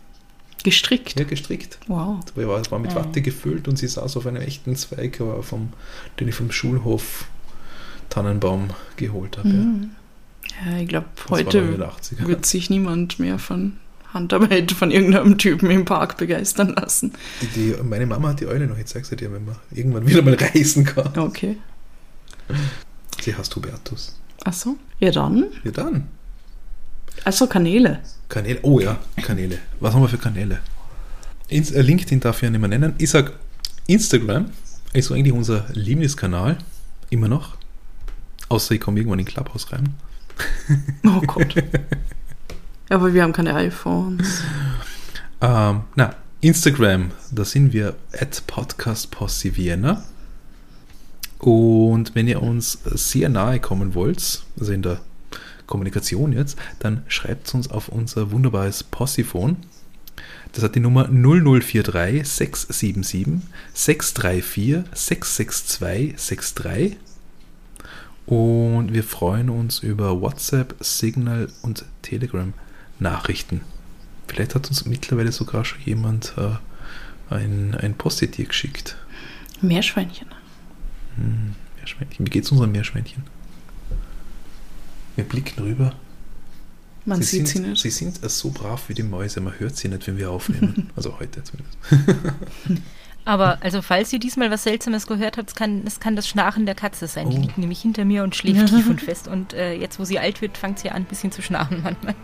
Gestrickt. 0.64 1.20
Ja, 1.20 1.26
gestrickt. 1.26 1.78
Wow. 1.88 2.20
Ich 2.36 2.48
war, 2.48 2.72
war 2.72 2.80
mit 2.80 2.92
Mhm. 2.92 2.96
Watte 2.96 3.22
gefüllt 3.22 3.68
und 3.68 3.78
sie 3.78 3.88
saß 3.88 4.18
auf 4.18 4.26
einem 4.26 4.42
echten 4.42 4.76
Zweig, 4.76 5.22
vom, 5.42 5.74
den 6.20 6.28
ich 6.28 6.36
vom 6.36 6.52
Schulhof 6.52 7.26
Tannenbaum 8.10 8.70
geholt 8.96 9.38
habe. 9.38 9.50
Ja. 9.50 9.54
Mhm. 9.54 9.92
Ja, 10.66 10.78
ich 10.80 10.88
glaube, 10.88 11.08
heute 11.30 11.62
den 11.62 11.82
80ern. 11.84 12.26
wird 12.28 12.46
sich 12.46 12.70
niemand 12.70 13.20
mehr 13.20 13.38
von 13.38 13.74
Handarbeit 14.18 14.72
von 14.72 14.92
irgendeinem 14.92 15.38
Typen 15.38 15.70
im 15.70 15.86
Park 15.86 16.18
begeistern 16.18 16.74
lassen. 16.76 17.14
Die, 17.56 17.76
meine 17.84 18.06
Mama 18.06 18.30
hat 18.30 18.40
die 18.40 18.48
Eule 18.48 18.68
noch, 18.68 18.78
ich 18.78 18.88
zeig's 18.88 19.10
dir, 19.10 19.32
wenn 19.32 19.46
man 19.46 19.56
irgendwann 19.72 20.08
wieder 20.08 20.22
mal 20.22 20.34
reisen 20.34 20.84
kann. 20.84 21.18
Okay. 21.18 21.58
Sie 23.22 23.36
heißt 23.36 23.56
Hubertus. 23.56 24.20
Achso. 24.44 24.76
Ja, 25.00 25.12
dann. 25.12 25.46
Ja 25.64 25.72
dann. 25.72 26.08
Also 27.24 27.48
Kanäle. 27.48 28.00
Kanäle. 28.30 28.60
Oh 28.64 28.80
ja, 28.80 29.00
Kanäle. 29.22 29.60
Was 29.80 29.94
haben 29.94 30.02
wir 30.02 30.10
für 30.10 30.18
Kanäle? 30.18 30.60
Ins, 31.50 31.72
äh, 31.72 31.82
LinkedIn 31.82 32.20
darf 32.20 32.38
ich 32.38 32.44
ja 32.44 32.50
nicht 32.50 32.60
mehr 32.60 32.70
nennen. 32.70 32.94
Ich 32.98 33.10
sag 33.10 33.34
Instagram 33.88 34.52
ist 34.94 35.08
so 35.08 35.14
eigentlich 35.14 35.34
unser 35.34 35.66
Lieblingskanal. 35.74 36.58
Immer 37.10 37.28
noch. 37.28 37.58
Außer 38.50 38.76
ich 38.76 38.82
komme 38.82 39.00
irgendwann 39.00 39.20
in 39.20 39.26
Clubhouse 39.26 39.72
rein. 39.72 39.96
Oh 41.06 41.22
Gott. 41.22 41.56
Aber 42.90 43.14
wir 43.14 43.24
haben 43.24 43.34
keine 43.34 43.54
iPhones. 43.56 44.44
Ähm, 45.42 45.82
na, 45.96 46.16
Instagram, 46.42 47.12
da 47.32 47.44
sind 47.44 47.74
wir 47.74 47.96
at 48.14 48.44
Vienna. 49.44 50.04
Und 51.40 52.16
wenn 52.16 52.28
ihr 52.28 52.42
uns 52.42 52.80
sehr 52.86 53.30
nahe 53.30 53.60
kommen 53.60 53.94
wollt, 53.94 54.44
also 54.60 54.72
in 54.72 54.82
der 54.82 55.00
Kommunikation 55.68 56.32
jetzt, 56.32 56.58
dann 56.80 57.04
schreibt 57.08 57.54
uns 57.54 57.70
auf 57.70 57.90
unser 57.90 58.32
wunderbares 58.32 58.84
Possiphone. 58.84 59.58
Das 60.54 60.64
hat 60.64 60.76
die 60.76 60.80
Nummer 60.80 61.10
0043 61.10 62.28
677 62.28 63.42
634 63.74 64.86
662 64.94 66.56
63. 66.56 66.98
Und 68.26 68.94
wir 68.94 69.04
freuen 69.04 69.50
uns 69.50 69.80
über 69.80 70.20
WhatsApp, 70.22 70.76
Signal 70.82 71.48
und 71.62 71.86
Telegram 72.02 72.54
Nachrichten. 73.00 73.62
Vielleicht 74.28 74.56
hat 74.56 74.68
uns 74.68 74.86
mittlerweile 74.86 75.32
sogar 75.32 75.64
schon 75.66 75.80
jemand 75.86 76.34
äh, 76.38 77.34
ein, 77.34 77.76
ein 77.76 77.96
Post-it 77.96 78.38
dir 78.38 78.46
geschickt. 78.46 78.98
Meerschweinchen. 79.62 80.28
Hm, 81.16 81.56
Meerschweinchen. 81.78 82.26
Wie 82.26 82.30
geht's 82.30 82.52
unseren 82.52 82.72
Meerschweinchen? 82.72 83.24
Wir 85.16 85.24
blicken 85.24 85.64
rüber. 85.64 85.94
Man 87.06 87.22
sie, 87.22 87.38
sieht 87.38 87.48
sind, 87.48 87.64
sie 87.64 87.70
nicht. 87.70 87.82
sie 87.82 87.90
sind 87.90 88.24
äh, 88.24 88.30
so 88.30 88.50
brav 88.52 88.90
wie 88.90 88.94
die 88.94 89.04
Mäuse. 89.04 89.40
Man 89.42 89.58
hört 89.60 89.78
sie 89.78 89.88
nicht, 89.88 90.06
wenn 90.08 90.18
wir 90.18 90.30
aufnehmen. 90.30 90.90
also 90.96 91.20
heute 91.20 91.42
zumindest. 91.44 91.78
Aber 93.26 93.62
also 93.62 93.82
falls 93.82 94.12
ihr 94.14 94.20
diesmal 94.20 94.52
was 94.52 94.64
Seltsames 94.64 95.06
gehört 95.08 95.38
habt, 95.38 95.50
es 95.50 95.56
kann, 95.56 95.84
es 95.86 96.00
kann 96.00 96.16
das 96.16 96.28
Schnarchen 96.28 96.66
der 96.66 96.76
Katze 96.76 97.08
sein. 97.08 97.30
Die 97.30 97.38
Oh. 97.38 97.42
liegt 97.42 97.58
nämlich 97.58 97.82
hinter 97.82 98.06
mir 98.06 98.24
und 98.24 98.36
schläft 98.36 98.68
tief 98.70 98.90
und 98.90 99.02
fest. 99.02 99.28
Und 99.28 99.54
äh, 99.54 99.74
jetzt, 99.74 100.00
wo 100.00 100.06
sie 100.06 100.20
alt 100.20 100.42
wird, 100.42 100.58
fängt 100.58 100.80
sie 100.80 100.90
an, 100.90 100.98
ein 100.98 101.06
bisschen 101.06 101.32
zu 101.32 101.42
schnarchen 101.42 101.82
manchmal. 101.84 102.16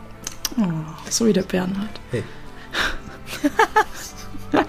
Oh, 0.58 0.64
so 1.10 1.26
wie 1.26 1.34
der 1.34 1.44
Bernhard. 1.44 2.00
Hey, 2.12 2.24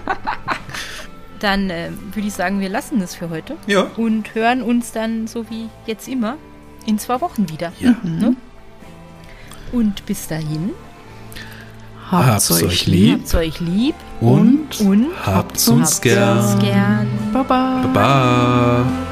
Dann 1.39 1.69
äh, 1.69 1.89
würde 2.13 2.27
ich 2.27 2.33
sagen, 2.33 2.59
wir 2.59 2.69
lassen 2.69 3.01
es 3.01 3.13
für 3.15 3.29
heute 3.29 3.57
ja. 3.67 3.83
und 3.97 4.33
hören 4.33 4.61
uns 4.61 4.91
dann, 4.91 5.27
so 5.27 5.49
wie 5.49 5.69
jetzt 5.85 6.07
immer, 6.07 6.37
in 6.85 6.97
zwei 6.97 7.21
Wochen 7.21 7.49
wieder. 7.49 7.71
Ja. 7.79 7.95
Mhm. 8.03 8.17
Ne? 8.17 8.35
Und 9.71 10.05
bis 10.05 10.27
dahin, 10.27 10.71
Habt's 12.09 12.51
euch 12.51 12.85
lieb 12.85 13.13
Habt's 13.13 13.33
euch 13.33 13.59
lieb 13.59 13.95
und, 14.21 14.79
und 14.79 15.07
habt's 15.25 15.67
uns 15.67 15.95
habt's 15.95 15.97
uns 15.97 16.01
gern. 16.01 16.59
gern. 16.59 17.07
Baba. 17.33 17.81
Baba. 17.81 19.04